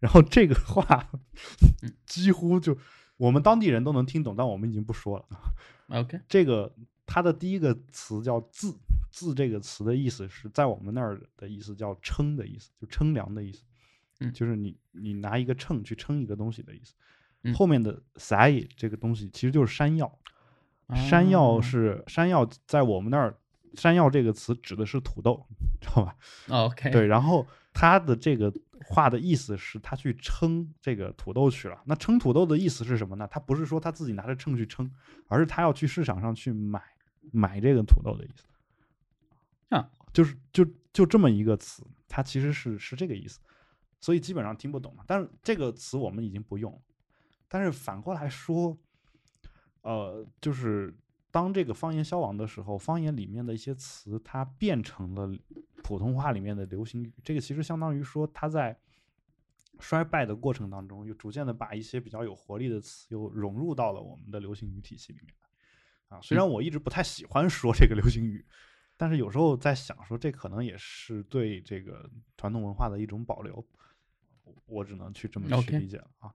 [0.00, 1.08] 然后这个话
[2.04, 2.76] 几乎就
[3.16, 5.26] 我们当地人都能听懂，但我们已经不说了。
[5.98, 6.70] OK，这个
[7.06, 8.78] 它的第一个词叫“自
[9.10, 13.64] ”，“自”这个词的意思是在我们那儿的意思叫称的意思，就称量的意思。
[14.22, 16.94] 嗯，就是你你拿一个秤去称一个东西的意思。
[17.54, 20.18] 后面的“塞”这个东西其实就是山药。
[20.94, 23.34] 山药是山药，在我们那儿，
[23.74, 25.44] 山药这个词指的是土豆，
[25.80, 26.14] 知道吧
[26.48, 27.06] ？OK，对。
[27.06, 28.52] 然后它的这个
[28.84, 31.80] 话的意思是他去称这个土豆去了。
[31.86, 33.26] 那称土豆的意思是什么呢？
[33.26, 34.90] 他不是说他自己拿着秤去称，
[35.28, 36.82] 而是他要去市场上去买
[37.32, 38.44] 买这个土豆的意思。
[39.70, 43.40] 啊，就是就就这么一个词，它其实是是这个意思，
[44.02, 44.94] 所以基本上听不懂。
[45.06, 46.78] 但是这个词我们已经不用，
[47.48, 48.76] 但是反过来说。
[49.84, 50.96] 呃，就是
[51.32, 55.28] 当这个方言消亡的时候，方言里面的一些词它变成了
[55.82, 57.12] 普通话里面的流行语。
[57.24, 58.78] 这个其实相当于说，它在
[59.80, 65.34] 衰败的过程当中，又逐渐的把一些比较有活力的词又融入到了我们的流行语体系里面。
[66.06, 68.46] 啊，虽然我一直不太喜欢说这个流行语，
[68.96, 73.66] 但是有时候在想说，这可能也是对这个传统文化的一种保留。
[74.66, 76.32] 我只能去这么去理解了啊。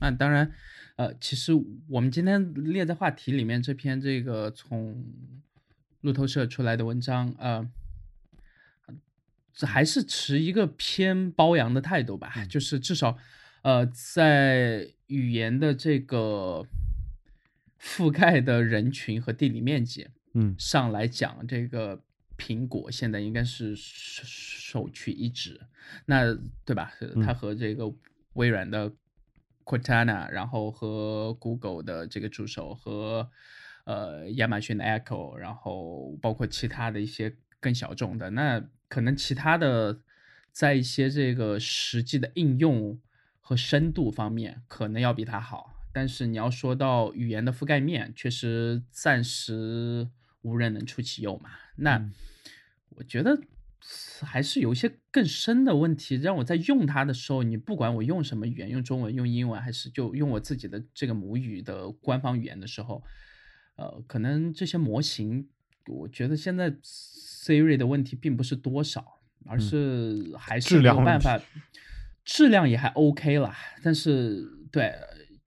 [0.00, 0.52] 那当然，
[0.96, 1.52] 呃，其实
[1.88, 5.04] 我们今天列在话题里面这篇这个从
[6.00, 7.70] 路透社出来的文章，呃，
[9.52, 13.16] 这还是持一个偏褒扬的态度吧，就是至少，
[13.62, 16.66] 呃，在语言的这个
[17.80, 22.02] 覆盖的人群和地理面积，嗯，上来讲，这个
[22.36, 25.60] 苹果现在应该是首屈一指，
[26.06, 26.92] 那对吧？
[27.24, 27.92] 它和这个
[28.34, 28.92] 微软的。
[29.66, 33.30] Cortana，然后和 Google 的这个助手和
[33.84, 40.02] 呃亚马逊的 Echo，然后包括其他的一些更小众的，那可能其他的
[40.52, 43.00] 在一些这个实际的应用
[43.40, 45.82] 和深度方面，可能要比它好。
[45.94, 50.10] 但是你要说到语言的覆盖面，确实暂时
[50.42, 51.48] 无人能出其右嘛。
[51.76, 52.10] 那
[52.90, 53.40] 我觉得。
[54.22, 63.04] 还是有一些更深的问题，让我在用它的时候，你不管我用什么语言，用中文、用英文，还是就用我自己的这个母语的官方语言的时候，
[63.76, 65.50] 呃，可能这些模型，
[65.88, 71.38] 我觉得现在 Siri 的问题并不是多少，而是还是没有办法，
[72.24, 73.52] 质量也还 OK 了，
[73.82, 74.94] 但是对，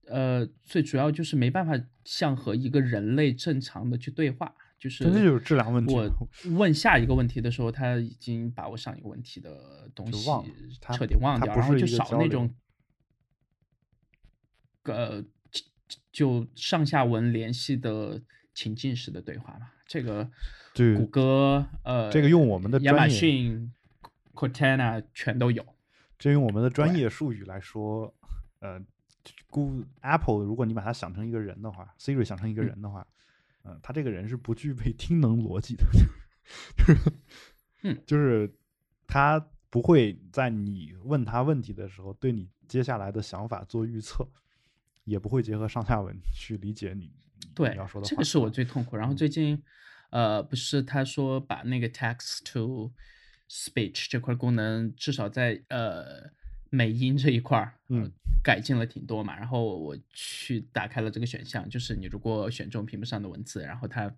[0.05, 1.73] 呃，最主要就是没办法
[2.05, 4.53] 像和一个人类正常的去对话。
[4.79, 5.93] 就是真的就是质量问题。
[5.93, 6.09] 我
[6.57, 10.29] 问下一个问题的时候，他已经把我上一个问题的东西
[10.79, 12.53] 彻底忘掉，然后就少那种，
[14.83, 15.23] 呃，
[16.11, 18.21] 就上下文联系的
[18.53, 19.71] 情境式的对话嘛。
[19.85, 20.29] 这个，
[20.73, 23.73] 对谷歌，呃，这个用我们的亚马逊、
[24.33, 25.65] Cortana 全都有。
[26.19, 28.13] 这用我们的专业术语来说，
[28.59, 28.81] 呃
[29.49, 33.07] ，Google Apple 如果你把它想成一个人的话，Siri 想成一个人的话，
[33.67, 35.85] 嗯、他这个人是不具备听能逻辑的，
[36.77, 37.11] 就是，
[37.83, 38.51] 嗯，就是
[39.05, 39.39] 他
[39.69, 44.27] 不会在你问他问题的时候对你接下来的想法做预测，
[45.03, 48.09] 也不会结合上下文去理解你你对要说，的话。
[48.09, 48.95] 这个是我最痛苦。
[48.95, 49.61] 然后嗯最近，
[50.09, 52.93] 呃，不是他说把那个 text to
[53.49, 56.29] speech 这块功能，至少在呃
[56.69, 58.11] 美音这一块儿，呃嗯，
[58.43, 59.37] 改进了挺多嘛。
[59.37, 64.13] 然后我去打开了这个选项，就是你如果选中屏幕上的文字，然后它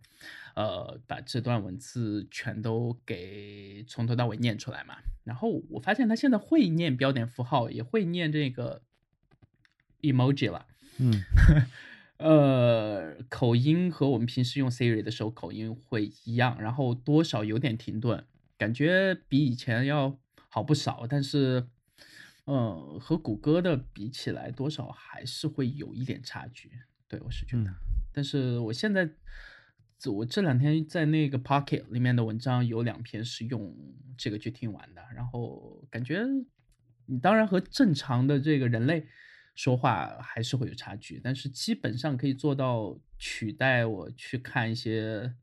[0.55, 4.95] 呃把这段文字全都给从头到尾念出来嘛。
[5.23, 8.81] 然后我发现它现在会念标点符号，也会念这个
[10.01, 10.65] emoji 了。
[10.97, 11.13] 嗯
[12.17, 18.25] 呃，口音和我们平时用 Siri 的时候口音会一样，然后多少有点停顿，
[18.57, 20.19] 感觉比以前要
[20.49, 21.07] 好不少。
[21.09, 21.67] 但是，
[22.49, 26.71] 呃，和谷歌的比起来，多少还是会有一点差距。
[27.07, 27.75] 对我是觉得，嗯
[28.11, 29.07] 但是我现在，
[30.07, 33.71] 我这两天在那个 Pocket 里面的文章有两篇是用
[34.17, 36.25] 这个去听完的，然后感觉
[37.05, 39.05] 你当然和正常的这个人类
[39.53, 45.35] 说话还是会有差距，但是基本上可以做到取代我去看一些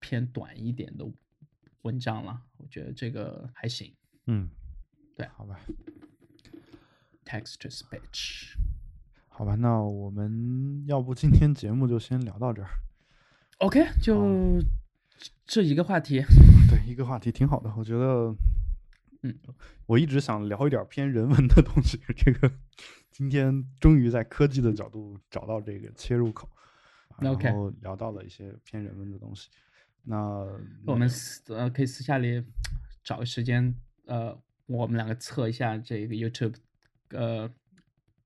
[0.00, 1.08] 偏短一点的
[1.82, 2.42] 文章了。
[2.56, 3.94] 我觉得这个还行
[4.26, 4.50] 嗯，
[5.14, 5.60] 对好吧。
[7.30, 8.54] ，text to speech。
[9.28, 12.68] 好吧，那我们 要不今天节目就先聊到这儿。
[13.58, 14.60] OK，就
[15.46, 16.22] 这一个话题。
[16.68, 18.34] 对，一个话题挺好的，我觉得，
[19.22, 19.38] 嗯，
[19.86, 22.50] 我一直想聊一点偏人文的东西，这个
[23.10, 26.48] 今天终于在科技的角度找到这个切入口，
[27.10, 29.48] 啊然后聊到了一些偏人文的东西。
[30.02, 30.16] 那
[30.86, 32.42] 我们私呃可以私下里
[33.04, 33.74] 找个时间，
[34.06, 36.54] 呃，我们两个测一下这个 YouTube，
[37.10, 37.50] 呃，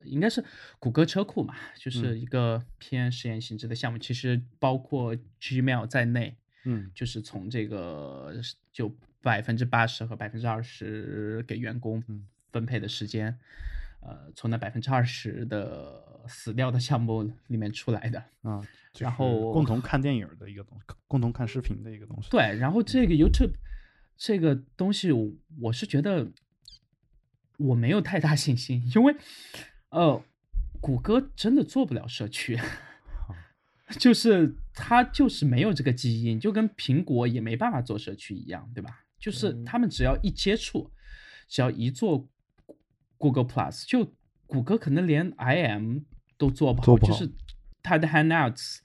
[0.03, 0.45] 应该是
[0.79, 8.35] 谷歌车库嘛，就是嗯一个偏实验性质的项目，其实包括 Gmail 在内，嗯就是从这个
[8.73, 13.39] 就百分之八十和百分之二十给员工嗯分配的时间，
[14.01, 18.19] 呃，从那百分之二十的死掉的项目里面出来的。
[18.43, 18.61] 啊，
[18.93, 22.29] 就是然后共同看电影的一个东西，共同看视频的一个东西。
[22.31, 23.55] 对，然后这个 YouTube
[24.17, 25.33] 这个东西我，
[25.63, 26.31] 我是觉得
[27.59, 29.15] 我没有太大信心，因为
[29.91, 30.23] 呃，
[30.81, 32.59] 谷歌真的做不了社区，
[33.99, 39.05] 就是它就是没有这个基因，就跟苹果也没办法做社区一样，对吧？
[39.19, 40.91] 就是嗯他们只要一接触，
[41.49, 42.29] 只要一做
[43.17, 44.13] Google Plus，就
[44.47, 46.01] 谷歌可能连 IM
[46.37, 47.33] 都做不好，做不好就是
[47.83, 48.79] 它的 Hangouts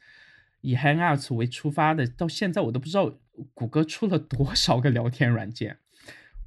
[0.62, 3.20] 以 Hangouts 为出发的，到现在我都不知道
[3.54, 5.80] 谷歌出了多少个聊天软件，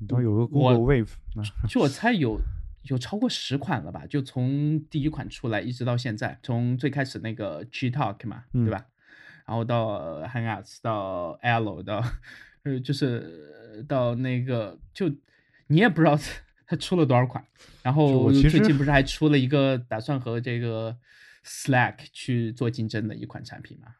[0.02, 1.10] 你知道有个我 Google Wave，
[1.68, 2.40] 就我猜有
[2.82, 4.04] 有超过十款了吧？
[4.06, 8.84] 就从第一款出来一直到现在，从最开始那个 G Talk 嘛，嗯对吧？
[9.46, 12.04] 然后到 Hangouts，到 Allo，到
[12.64, 15.08] 呃，就是到那个，就
[15.68, 16.18] 你也不知道
[16.66, 17.44] 它出了多少款。
[17.82, 20.96] 然后最近不是还出了一个打算和这个
[21.44, 23.94] Slack 去做竞争的一款产品嘛？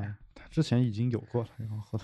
[0.00, 0.21] 它
[0.52, 1.98] 之前已经有过了，然后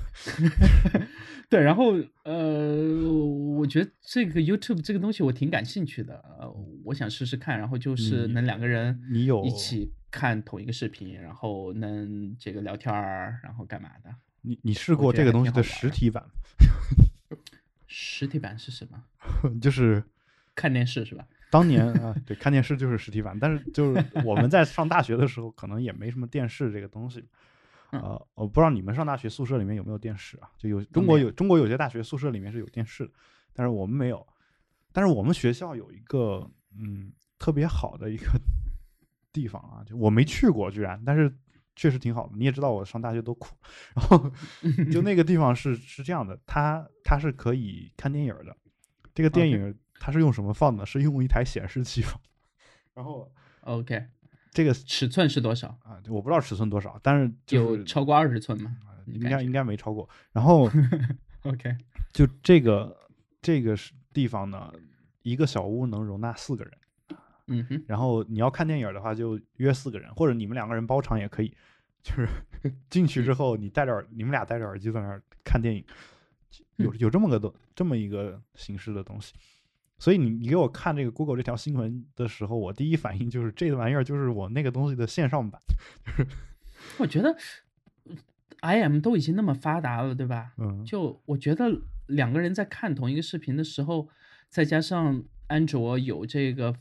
[1.51, 1.94] 对，然后
[2.24, 3.07] 呃，
[3.55, 6.51] 我觉得这个 YouTube 这个东西我挺感兴趣的，呃，
[6.84, 14.14] 我想试试看，然后就是能两个人你有一起看同一个视频，然后能这个聊天儿，然后干嘛的？
[14.40, 16.24] 你你试过这个东西的实体版？
[17.86, 19.05] 实体版是什么？
[19.61, 20.03] 就是
[20.55, 21.26] 看电视是吧？
[21.51, 27.22] 当年 啊，对，看电视就是实体版，但是就是我们在上大学的时候，可能也没什么电视这个东西。
[27.91, 30.51] 嗯呃，我不知道你们上大学宿舍里面有没有电视啊？
[30.59, 33.12] 就有中国有有中国有些大学宿舍里面是有电视的，
[33.53, 34.26] 但是我们没有。
[34.93, 38.26] 但是我们学校有一个嗯特别好的一个
[39.32, 41.32] 地方啊，就我没去过，居然，但是
[41.76, 42.32] 确实挺好的。
[42.36, 43.55] 你也知道我上大学多苦，
[43.95, 44.30] 然后
[44.91, 48.57] 就那个地方是是这样的，它它是可以看电影的。
[49.14, 50.84] 这个电影它是用什么放的？
[50.84, 52.20] 是用一台显示器放。
[52.95, 53.30] 然后
[53.62, 54.07] OK，
[54.51, 55.68] 这个尺寸是多少？
[55.84, 58.76] 啊，我不知道尺寸多少，但是就是有超过二十寸吗
[59.07, 60.09] 应该应该没超过。
[60.32, 60.70] 然后？
[61.44, 61.74] OK，
[62.12, 62.94] 就这个
[63.40, 64.72] 这个是地方呢，
[65.22, 66.72] 一个小屋能容纳四个人。
[67.46, 71.55] 嗯哼，然后你要看电影的话，就约四个人，或者你们两个人包场也可以。
[72.03, 72.28] 就是
[72.90, 75.84] 进去之后，你戴着耳，你们俩戴着耳机在那儿看电影，
[76.76, 79.32] 有有这么个东这么一个形式的东西。
[79.99, 85.61] 所以你你给我看这个 Google 这条新闻的时候，我第一反应就是这个玩意儿就是我那个东西的线上版。
[86.99, 87.36] 我觉得
[88.62, 90.53] IM 都已经那么发达了，对吧？
[90.59, 94.09] 嗯，就我觉得两个人在看同一个视频的时候，
[94.49, 96.74] 再加上安卓有这个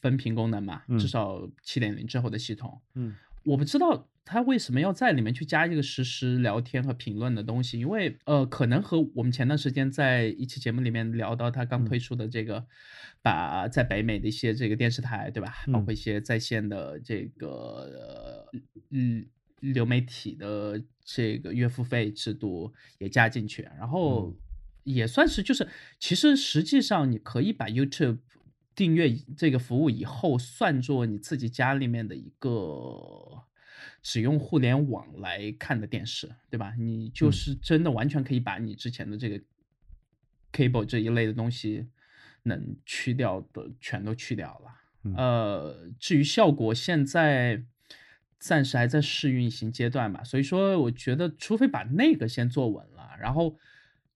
[0.00, 11.84] 分屏功能嘛，嗯至少七点零之后的系统，嗯我不知道它为什么要在里面去加一个实时聊天和评论的东西，因为呃，可能和我们前段时间在一期节目里面聊到他刚嗯。
[11.84, 12.66] 推出的这个，
[13.20, 15.84] 把在北美的一些这个电视台，对吧，包嗯。
[15.84, 18.58] 括一些在线的这个呃
[18.90, 19.26] 嗯
[19.60, 24.38] 流媒体的这个月付费制度也加进去，然后嗯。
[24.84, 25.68] 也算是就是，
[26.00, 28.18] 其实实际上你可以把 YouTube
[28.74, 32.50] 订阅这个服务以后，算作你自己家里面的一个
[34.02, 36.74] 只用互联网来看的电视，对吧？
[36.76, 39.40] 你就嗯是真的完全可以把你之前的这个
[40.52, 41.86] cable 这一类的东西
[42.42, 44.74] 能去掉的全都去掉了。
[45.04, 47.64] 嗯呃，至于效果，现在
[48.38, 53.56] 暂时还在试运行阶段嘛，所以说我觉得，除非把那个先做稳了，然后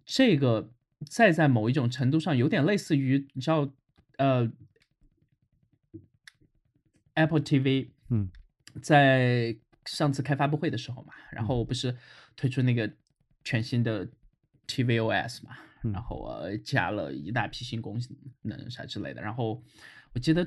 [0.05, 0.72] 这个
[1.09, 3.72] 再在某一种程度上有点类似于你知道，
[4.18, 4.51] 呃
[7.14, 8.30] ，Apple TV，嗯，
[8.82, 9.57] 在
[9.87, 11.97] 上次开发布会的时候嘛，然后我不是
[12.37, 12.91] 推出那个
[13.45, 14.07] 全新的
[14.66, 15.93] tvOS 嘛，嗯。
[15.93, 17.99] 然后呃加了一大批新功
[18.43, 19.62] 能啥之类的，然后
[20.12, 20.47] 我记得。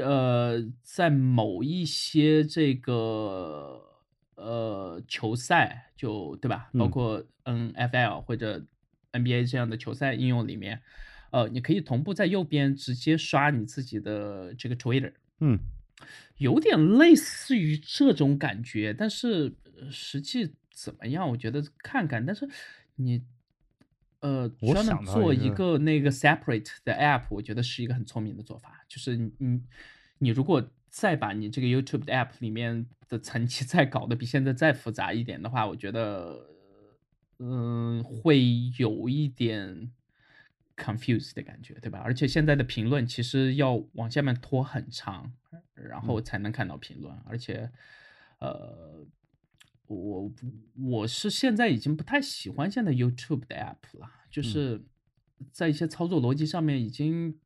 [0.00, 3.82] 呃，在某一些这个
[4.36, 6.70] 呃球赛，就对吧？
[6.74, 6.90] 包嗯。
[6.90, 8.64] 括 NFL 或者
[9.10, 10.80] NBA 这样的球赛应用里面，
[11.32, 15.58] 呃，你可以同步在右边直接刷你自己的这个 Twitter，嗯
[16.38, 22.24] 有点类似于这种感觉，但是呃实际怎么样，我觉得看看。
[22.24, 22.48] 但是
[22.96, 23.22] 你
[24.20, 28.84] 呃，我专门想到做一一个个那个 separate 的 app，我觉得是一个很聪明的做法。
[28.88, 29.62] 就是你你
[30.18, 36.46] 你如果再把你这个 YouTube 的 app 里面的层级 再搞得比现在再复杂一点的话，我觉得
[37.38, 38.42] 嗯、会
[38.78, 39.92] 有一点
[40.78, 41.98] confused 的感觉，对吧？
[41.98, 45.32] 而且现在的评论其实要往下面拖很长，
[45.74, 47.70] 然后才能看到评论，而且
[48.38, 49.06] 呃。
[49.90, 50.30] 我
[50.76, 54.84] 我是现在已经不太喜欢现在 YouTube 的 app 了，就是
[55.50, 57.40] 在一些操作逻辑上面已经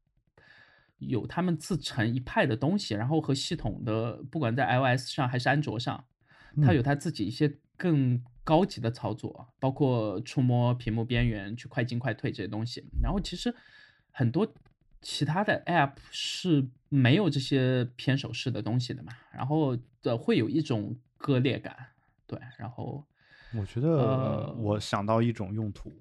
[0.98, 6.04] 有他们自成一派的东西，然后和系统的不管在 iOS 上还是安卓上，
[6.60, 12.84] 它嗯有它自己一些更高级的操作，包括触摸屏幕边缘、去快进快退这些东西。
[13.02, 13.54] 然后其实
[14.10, 14.52] 很多
[15.00, 21.76] 其他的 app 是没有这些偏手势的东西的嘛，然后的会有一种割裂感，
[22.26, 23.04] 对，然后
[23.54, 25.92] 我觉得呃我想到一种用途，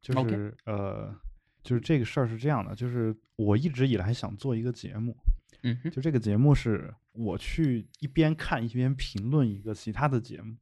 [0.00, 1.14] 就是呃，
[1.62, 5.16] 就是这个事儿是这样的，就是我一直以来想做一个节目，
[5.62, 10.56] 嗯哼，就这个节目是我去一边看一边评论一个其他的节目，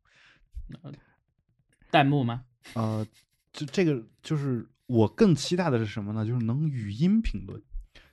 [1.90, 2.44] 弹幕吗？
[2.74, 3.06] 呃，
[3.52, 6.24] 就这个就是我更期待的是什么呢？
[6.24, 7.60] 就是能语音评论，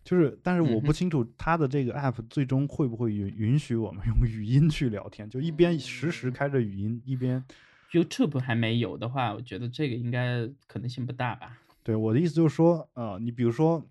[0.04, 7.44] 就是但是我不清楚它的这个 app 最终会不会允允许我们用语音去聊天，就一边实时开着语音，一边
[7.92, 11.60] YouTube 还没有的话，我觉得这个应该可能性不大吧。
[11.82, 13.84] 对我的意思就是说，呃，你比如说，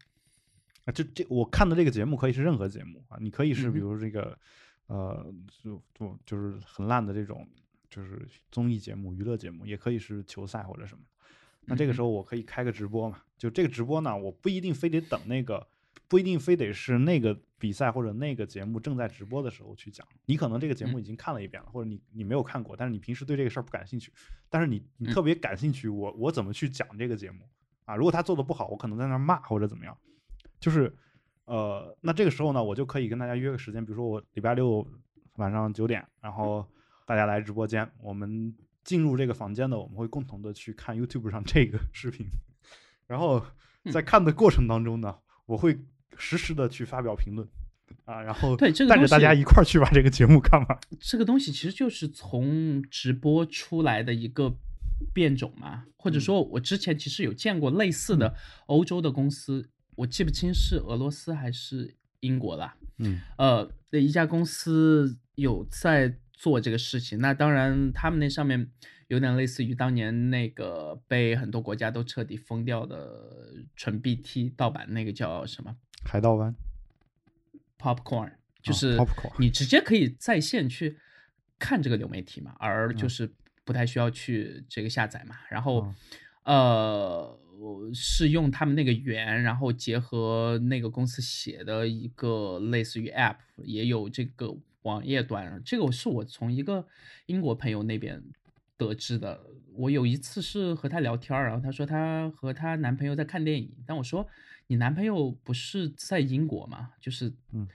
[0.85, 4.39] 啊，这这我看的这个节目可以是任何节目啊，你可以是比如这个，
[4.87, 5.27] 呃，
[5.63, 7.49] 就就就是很烂的这种，
[7.89, 11.05] 就是综艺节目、娱乐节目，也可以是球赛或者什么。
[11.65, 13.21] 那这个时候我可以开个直播嘛？
[13.37, 15.67] 就这个直播呢，我不一定非得等那个，
[16.09, 20.07] 不一定非得是那个比赛或者那个节目正在直播的时候去讲。
[20.25, 24.11] 你可能这个节目已经看了一遍了，或者你你没有看过，但是你平时对这个事儿不感兴趣，
[24.49, 27.41] 但是你你嗯特别感兴趣，我我怎么去讲这个节目
[27.85, 27.95] 啊？
[27.95, 29.95] 如果他做的不好，我可能在那儿骂或者怎么样，
[30.59, 30.97] 就是
[31.45, 34.87] 呃，那这个时候呢，我就可以跟大家约个时间，比如说我礼拜六
[35.35, 36.67] 晚上九点，然后
[37.09, 38.55] 大家来直播间，我们
[38.85, 42.27] 进入这个房间呢，我们会共同的去看 YouTube 上这个视频，
[43.07, 43.43] 然后
[43.85, 45.17] 嗯在看的过程当中呢，
[45.47, 45.79] 我会
[46.19, 47.49] 实时的去发表评论
[48.05, 50.79] 啊，然后对这个带着大家一块儿去把这个节目看完。
[51.01, 54.55] 这个东西其实就是从直播出来的一个
[55.15, 56.21] 变种嘛，或者嗯。
[56.21, 58.35] 说，我之前其实有见过类似的
[58.67, 63.23] 欧洲的公司，我记不清是俄罗斯还是英国啦，嗯。
[63.39, 67.19] 呃，的一家公司有在做这个事情。
[67.19, 68.71] 那当然，他们那上面
[69.09, 75.77] 有点类似于当年那个被很多国家都彻底封掉的纯 BT 盗版那个叫什么？
[76.05, 76.55] 海盗湾。
[77.79, 78.33] Popcorn，
[78.63, 78.99] 就哦是
[79.39, 80.99] 你直接可以在线去
[81.59, 83.11] 看这个流媒体嘛，而就嗯。
[83.11, 83.31] 是
[83.65, 85.37] 不太需要去这个下载嘛。
[85.51, 85.95] 然后哦，
[86.45, 94.57] 呃，我是用他们那个源，然后结合那个公司写的一个类似于 App，也有这个
[94.89, 95.63] 网页端。
[95.65, 96.87] 这个是我从一个
[97.27, 98.23] 英国朋友那边
[98.77, 99.41] 得知的。
[99.75, 104.27] 我有一次是和她聊天，然后她说她和她男朋友在看电影，但我说
[104.67, 106.91] 你男朋友不是在英国吗？
[107.01, 107.69] 就是嗯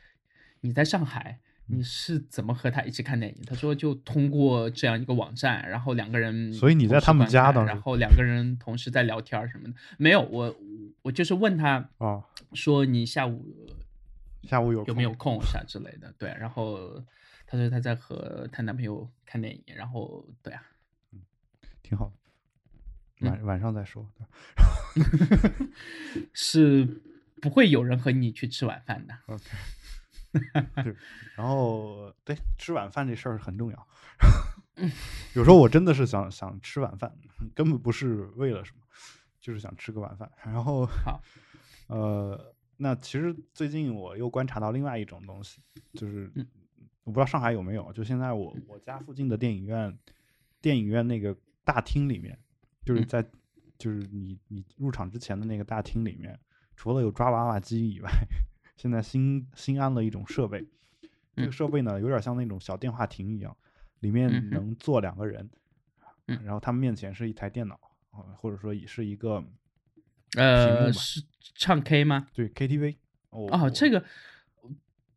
[0.62, 1.40] 你在上海。
[1.66, 3.42] 你是怎么和他一起看电影？
[3.48, 9.74] 他说就通过这样一个网站，然后两个人，所以你在他们家的然后两个人同时在聊天什么的。
[9.98, 10.54] 没有，我
[11.04, 12.22] 我就是问他啊，
[12.52, 13.46] 说你下午
[14.44, 16.14] 下午有有没有空啥之类的？
[16.18, 17.04] 对，然后
[17.46, 20.62] 她说她在和她男朋友看电影，然后对啊，
[21.12, 21.22] 嗯
[21.82, 22.12] 挺好，
[23.20, 24.08] 嗯晚晚上再说。
[26.34, 26.86] 是
[27.42, 29.18] 不会有人和你去吃晚饭的。
[29.28, 29.44] OK，
[30.84, 30.96] 对，
[31.36, 33.88] 然后对吃晚饭这事儿很重要。
[35.34, 37.16] 有时候我真的是想想吃晚饭，
[37.56, 38.82] 根本不是为了什么，
[39.40, 40.32] 就是想吃个晚饭。
[40.44, 41.22] 然后好，
[41.88, 45.62] 呃，那其实最近我又观察到另外一种东西，
[45.94, 46.46] 就是嗯。
[47.04, 50.00] 我不知道上海有没有，就现在我我家附近的电影院，
[50.62, 51.36] 电影院那个
[51.66, 52.40] 大厅里面，
[52.86, 53.08] 就是嗯。
[53.08, 53.30] 在
[53.78, 56.40] 就是你你入场之前的那个大厅里面，
[56.78, 58.10] 除了有抓娃娃机以外，
[58.78, 60.66] 现在新新安了一种设备，
[61.36, 61.52] 这个嗯。
[61.52, 63.54] 设备呢有点像那种小电话亭一样，
[64.00, 65.50] 里面能坐两个人，
[66.28, 66.42] 嗯。
[66.46, 67.78] 然后他们面前是一台电脑，
[68.12, 69.44] 啊或者说也是一个
[70.38, 71.22] 呃，是
[71.56, 72.28] 唱 K 吗？
[72.34, 72.96] 对 KTV
[73.30, 74.04] 哦哦，这个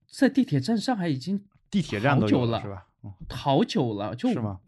[0.06, 2.86] 在地铁站上海已经地铁站都好久了是吧？
[3.02, 4.60] 哦好久了，就是吗？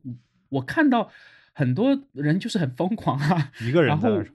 [0.51, 1.11] 我看到
[1.53, 4.29] 很多人就是很疯狂啊，一个人在那儿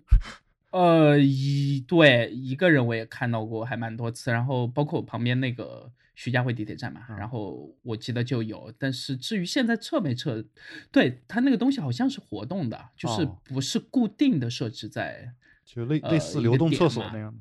[0.72, 4.32] 呃，一对一个人我也看到过，还蛮多次。
[4.32, 8.74] 然后包括我旁边那个徐家汇地铁站嘛，嗯然后我记得就有。
[8.80, 10.44] 但是至于现在撤没撤，
[10.92, 15.34] 对它那个东西好像是活动的，就是哦不是固定的设置在
[15.66, 17.40] 就类呃类似流动厕所那样的。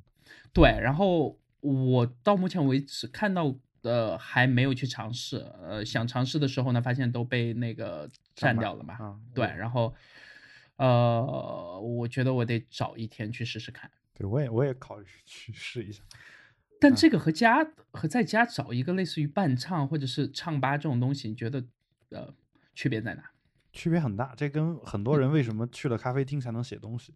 [0.52, 0.68] 对。
[0.80, 8.94] 然后我到目前为止看到的还没有去尝试，呃，想尝试的时候呢，发现都被那个占掉了嘛。
[8.94, 9.94] 啊对，然后
[10.76, 13.90] 呃，我觉得我得找一天去试试看。
[14.14, 16.02] 对，我也我也考虑去试一下。
[16.10, 16.18] 嗯
[16.82, 21.64] 但这个和家和在家找一个类似于伴唱或者是唱吧这种东西，你觉得
[22.08, 22.34] 呃
[22.74, 23.22] 区别在哪？
[23.70, 27.14] 区别很大，这跟很多人为什么去了咖啡厅才能写东西，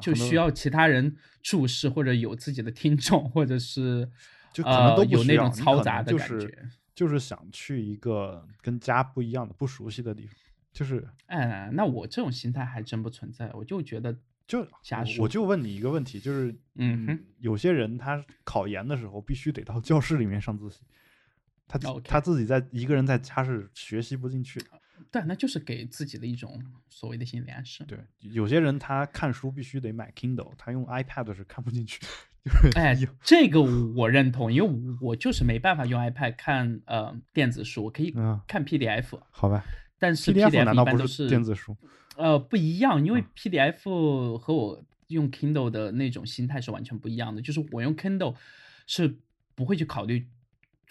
[0.00, 4.08] 就需要其他人注视，或者有自己的听众，或者是
[4.52, 6.70] 就可能呃都不需有那种嘈杂的能就是感觉。
[6.94, 10.34] 就是想去一个跟家不一样的、不熟悉的地方，
[10.72, 14.16] 就是哎，那我这种心态还真不存在，我就觉得
[14.46, 14.66] 就
[15.18, 20.80] 我就问你一个问题，就是嗯哼有些人他考研的时候必须得到教室里面上自习，
[21.68, 24.66] 他他自己在一个人在家是学习不进去的。
[25.10, 27.84] 对，那就是给自己的一种所谓的心理暗示。
[27.84, 32.00] 对，有些人他看书必须得买 Kindle，他用 iPad 是看不进去。
[32.46, 39.64] 就是哎，这个我认同，因为我就是没办法用 iPad 看呃电子书，我可以嗯，看 PDF，好吧
[39.98, 41.76] 但是，PDF 难一道不是般都是电子书？
[42.16, 47.42] 呃，不一样，因为嗯 PDF 和我用 Kindle 的那种心态是完全不一样的。
[47.42, 48.36] 就是我用 Kindle
[48.86, 49.18] 是
[49.56, 50.28] 不会去考虑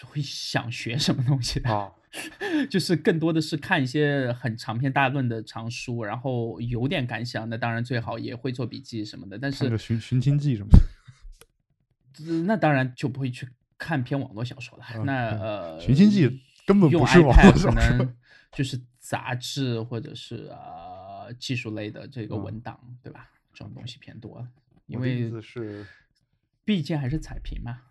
[0.04, 1.90] 会想学什么东西的，啊，
[2.70, 9.38] 就是更多的是看一些很长篇大论的长书，然后有点感想，那当然最好也会做笔记什么的。
[9.38, 10.80] 但是寻寻亲记什么的。
[12.26, 13.46] 呃那当然就不会去
[13.78, 14.86] 看篇网络小说了。
[14.96, 18.16] 嗯那嗯呃，寻亲记根本不是网络 iPad 小可说能
[18.54, 23.30] 就是杂志或者是呃技术类的这个嗯文档，对吧？
[23.54, 24.48] 这种东西偏多，
[24.88, 25.30] 因为
[26.64, 27.82] 毕竟还是彩屏嘛。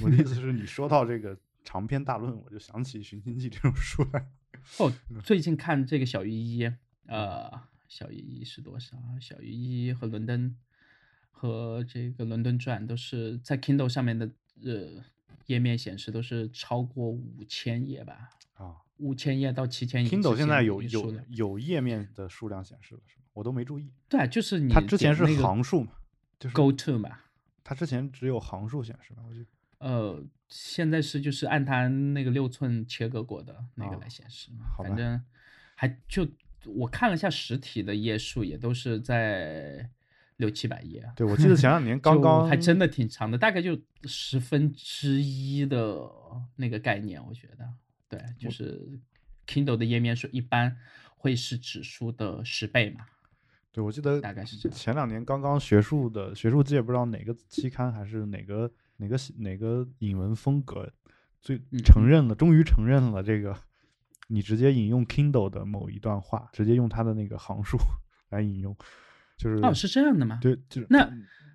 [0.00, 1.36] 我的意思是你说到这个
[1.68, 4.26] 长篇大论，我就想起《寻秦记》这种书来。
[4.80, 6.64] 哦，嗯最近看这个小于一，
[7.04, 8.96] 呃，小于一是多少？
[9.20, 10.56] 小于一和伦敦
[11.30, 14.30] 和这个伦敦传都是在 Kindle 上面的
[14.64, 15.04] 呃
[15.44, 23.24] 页面显示都是超过五千页吧，啊五千页到七千页，Kindle 现在有有有页面的数量显示了，是吗？
[23.34, 23.92] 我都没注意。
[24.08, 25.92] 对，就是你它之前是行数嘛，
[26.40, 27.10] 就是 Go to 嘛，
[27.62, 29.22] 它之前只有行数显示嘛？
[29.28, 29.44] 我就。
[29.80, 35.22] 呃，现在是就是按它那个六寸切割过的那个哦来显示，反正
[35.74, 36.26] 还就
[36.64, 39.88] 我看了一下实体的页数，也都是在
[40.36, 46.08] 六七百页啊，对，我记得前两年 刚就刚还真的挺长的，大概就十分之一的
[46.56, 47.68] 那个概念，我觉得，
[48.08, 48.88] 对，就是
[49.46, 50.76] Kindle 的页面数一般
[51.16, 53.06] 会是指数的十倍嘛，
[53.72, 54.78] 对，我记得大概是这样。
[54.78, 60.92] 前两年刚刚学术的学术界不知道哪个期刊还是哪个哪个哪个引文风格，
[61.40, 63.56] 最嗯承认了，终于承认了这个，
[64.28, 67.78] 你直接引用 Kindle 的某一段话，直接用它的那个行数
[68.28, 68.76] 来引用，
[69.36, 70.38] 就是哦，是这样的吗？
[70.42, 71.10] 对，就是那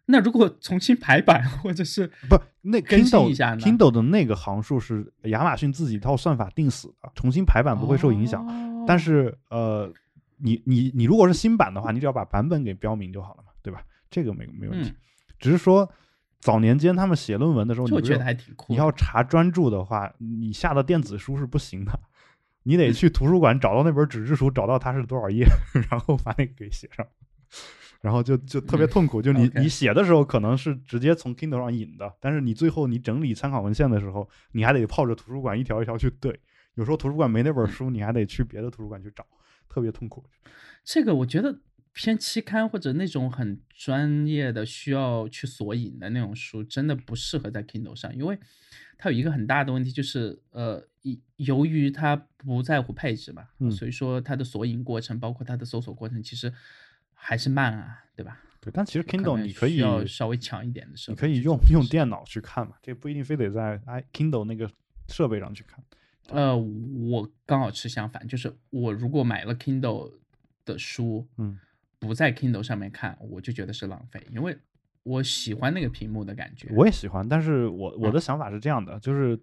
[0.06, 8.46] 那如果重新排版或者是不那更新 Kindle 一下呢 Kindle 的那个行数是亚马逊自己一套算法定死的，重新排版不会受影响。
[8.46, 9.90] 哦但是呃，
[10.38, 13.82] 你你你如果是新版的话，你只要把版本给标明就好了嘛，对吧？
[14.10, 14.90] 这个没没问题。
[14.90, 14.96] 嗯
[15.40, 15.90] 只是说
[16.44, 18.74] 早年间他们写论文的时候，你觉得还挺酷。
[18.74, 21.98] 你要查专著的话，你下的电子书是不行的，
[22.64, 25.46] 你得去图书馆找到那本纸质书，找到它是多少页，
[25.90, 27.08] 然后把那个给写上。
[28.02, 36.38] 然后就就特别痛苦，就你你写的时候可能是直接从 Kindle 上引的，但是你最后你整理参考文献的时候，你还得泡着图书馆一条一条去对。
[36.76, 39.26] 有时候图书馆没那本书，你还得去别的图书馆去找，
[39.70, 40.22] 特别痛苦。
[40.84, 41.58] 这个我觉得
[41.94, 48.38] 偏期刊或者那种很专业的需要去索引的那种书，真的不适合在 Kindle 上，因为
[48.98, 56.52] 它有一个很大的问题，就是呃，一由于它不在乎配置嘛，嗯所以说它的索引过程，包括它的搜索过程，其实
[57.14, 58.42] 还是慢啊，对吧？
[58.60, 64.72] 对，但其实 Kindle 你可以要稍微强一点的设你备可以用用电脑去看嘛，这不一定非得在 i Kindle 那个
[65.10, 65.84] 设备上去看。
[66.30, 70.14] 呃，我刚好是相反，就是我如果买了 Kindle
[70.64, 71.60] 的书，嗯，
[72.06, 74.58] 不在 Kindle 上面看，我就觉得是浪费，因为
[75.04, 76.68] 我喜欢那个屏幕的感觉。
[76.76, 79.40] 我也喜欢，但是我我的嗯想法是这样的，就是，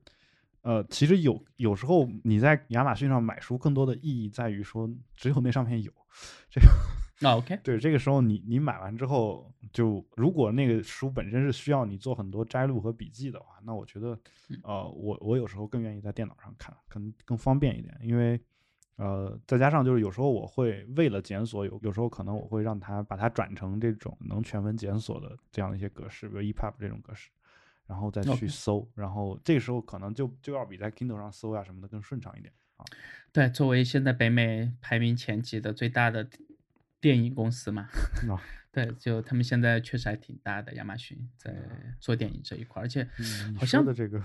[0.60, 5.90] 呃，其实有有时候你在亚马逊上买书，更多的意义在于说，只有那上面有
[6.50, 6.68] 这个。
[7.22, 14.18] 那 OK，对，这个时候你你买完之后，就如果那个书本身是需要你做很多摘录和笔记的话，那我觉得，
[14.48, 18.38] 嗯呃，我我有时候更愿意在电脑上看，更更方便一点，因为。
[19.00, 27.30] 呃，再加上就是有时候我会为了检索，有有时候可能我会让它把它转成这种能全文检索的这样的一些格式，比如 EPUB 这种格式，
[27.86, 32.84] 然后再去搜然后这个时候可能就就要比在 Kindle 上搜呀什么的更顺畅一点啊。
[33.32, 36.28] 对，作为现在北美排名前几的最大的
[37.00, 37.88] 电影公司嘛，
[38.28, 38.36] 啊。
[38.72, 41.52] 对，就他们现在确实还挺大的，亚马逊在
[41.98, 44.22] 做电影这一块，而且嗯好像的这个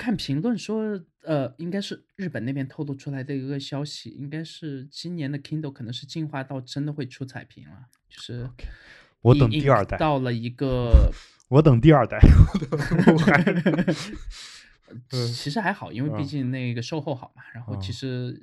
[0.00, 7.76] 看评论说，呃，应该是日本那边透露出来的一个消息，应该是今年的 Kindle 可能是进化到真的会出彩屏了，
[8.08, 8.48] 就是
[9.20, 11.12] 我等第二代到了一个
[11.48, 12.18] 我等第二代，
[13.12, 13.44] 我还
[15.34, 17.42] 其实还好，因为啊毕竟那个售后好嘛。
[17.52, 18.42] 然后其啊实、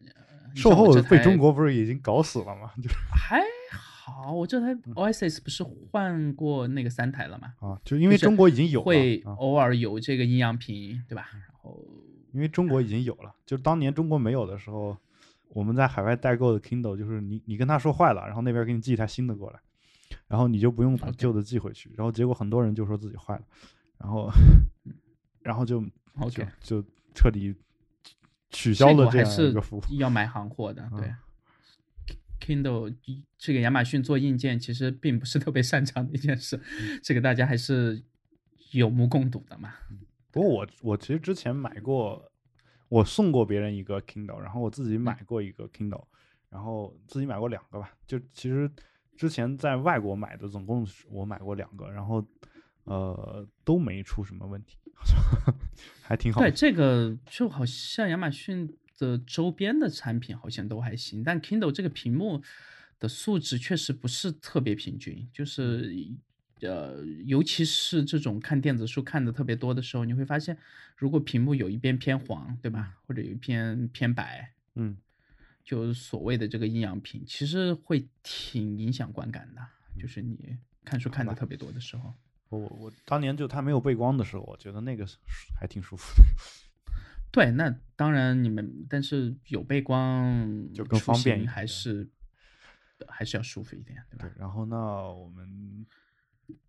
[0.54, 2.72] 售后被中国不是已经搞死了吗？
[2.78, 3.42] 就是还
[4.06, 7.54] 好，我这台嗯 Oasis 不是换过那个三台了吗？
[7.60, 11.30] 啊，就因为中国已经有会偶尔有这个阴阳屏，对吧？
[11.68, 11.84] 然后
[12.34, 14.96] 因为中国已经有了，就当年中国没有的时候，
[15.50, 19.60] 我们在海外代购的 Kindle，就是你你跟他说坏了，然后那边给你寄一台新的过来，
[20.28, 23.44] 然后你就不用把旧的寄回去，然后结果很多人就说自己坏了，
[23.98, 24.30] 然后
[25.42, 25.82] 然后就
[26.30, 26.84] 就就
[27.16, 27.56] 彻底
[28.50, 29.84] 取消了这样一个服务。
[29.98, 31.18] 要买行货的，对嗯。
[32.40, 32.96] Kindle
[33.38, 38.04] 这个亚马逊做硬件其实并不是特别擅长的一件事，嗯这个大家还是
[38.72, 39.74] 有目共睹的嘛。
[40.32, 42.32] 不过我我其实之前买过，
[42.90, 46.06] 我送过别人一个 Kindle，然后我自己买过一个 Kindle，、
[46.50, 47.92] 然后自己买过两个吧。
[48.06, 48.70] 就其实
[49.16, 52.24] 之前在外国买的，总共我买过两个，然后
[52.84, 54.78] 呃都没出什么问题，
[56.04, 62.42] 还挺好对，这个就好像亚马逊的周边的产品好像都还行，但 Kindle 这个屏幕
[63.00, 65.94] 的素质确实不是特别平均，就是
[66.62, 70.58] 呃，尤其是这种看电子书看的特别多的时候，你会发现，
[70.96, 74.98] 如果屏幕有一边偏黄，对吧，或者有一边偏白，嗯，
[75.64, 79.62] 就所谓的这个阴阳屏，其实会挺影响观感的，
[79.96, 82.14] 嗯就是你看书看的特别多的时候。
[82.50, 85.06] 我我我当年就它没有背光的时候，我觉得那个
[85.60, 86.24] 还挺舒服的。
[87.30, 92.08] 对，那当然你们，但是有背光就更方便还是
[93.06, 94.26] 还是要舒服一点，对吧？
[94.26, 95.86] 对，然后那我们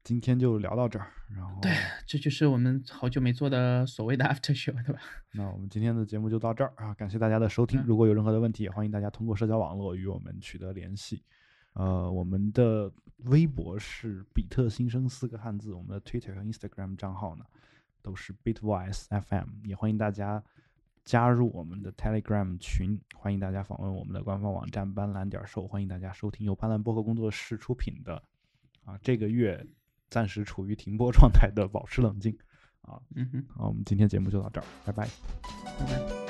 [0.03, 1.07] 今天就聊到这儿，
[1.37, 1.73] 然后对，
[2.07, 5.01] 这就是我们好久没做的所谓的 after show，对吧？
[5.35, 7.81] 那我们今天的节目就到这儿啊，感谢大家的收听。
[7.81, 11.23] 嗯如果有任何的问题，也欢迎大家通过社交网络与我们取得联系。
[11.75, 12.91] 呃，我们的
[13.25, 17.45] 微博是比特新生四个汉字，我们的 Twitter 和 Instagram 账号呢
[18.03, 20.43] 都是 Bitwise FM，也欢迎大家
[21.05, 28.21] 加入我们的 Telegram 群，欢迎大家访问我们的官方网站斑斓点 show，欢迎大家收听由斑斓播客工作室出品的
[28.89, 29.67] 啊这个月
[30.09, 32.35] 暂时处于停播状态的保持冷静
[32.81, 32.99] 啊。
[33.15, 35.07] 嗯哼，好，我们今天节目就到这儿，拜拜。
[35.79, 36.28] 拜拜。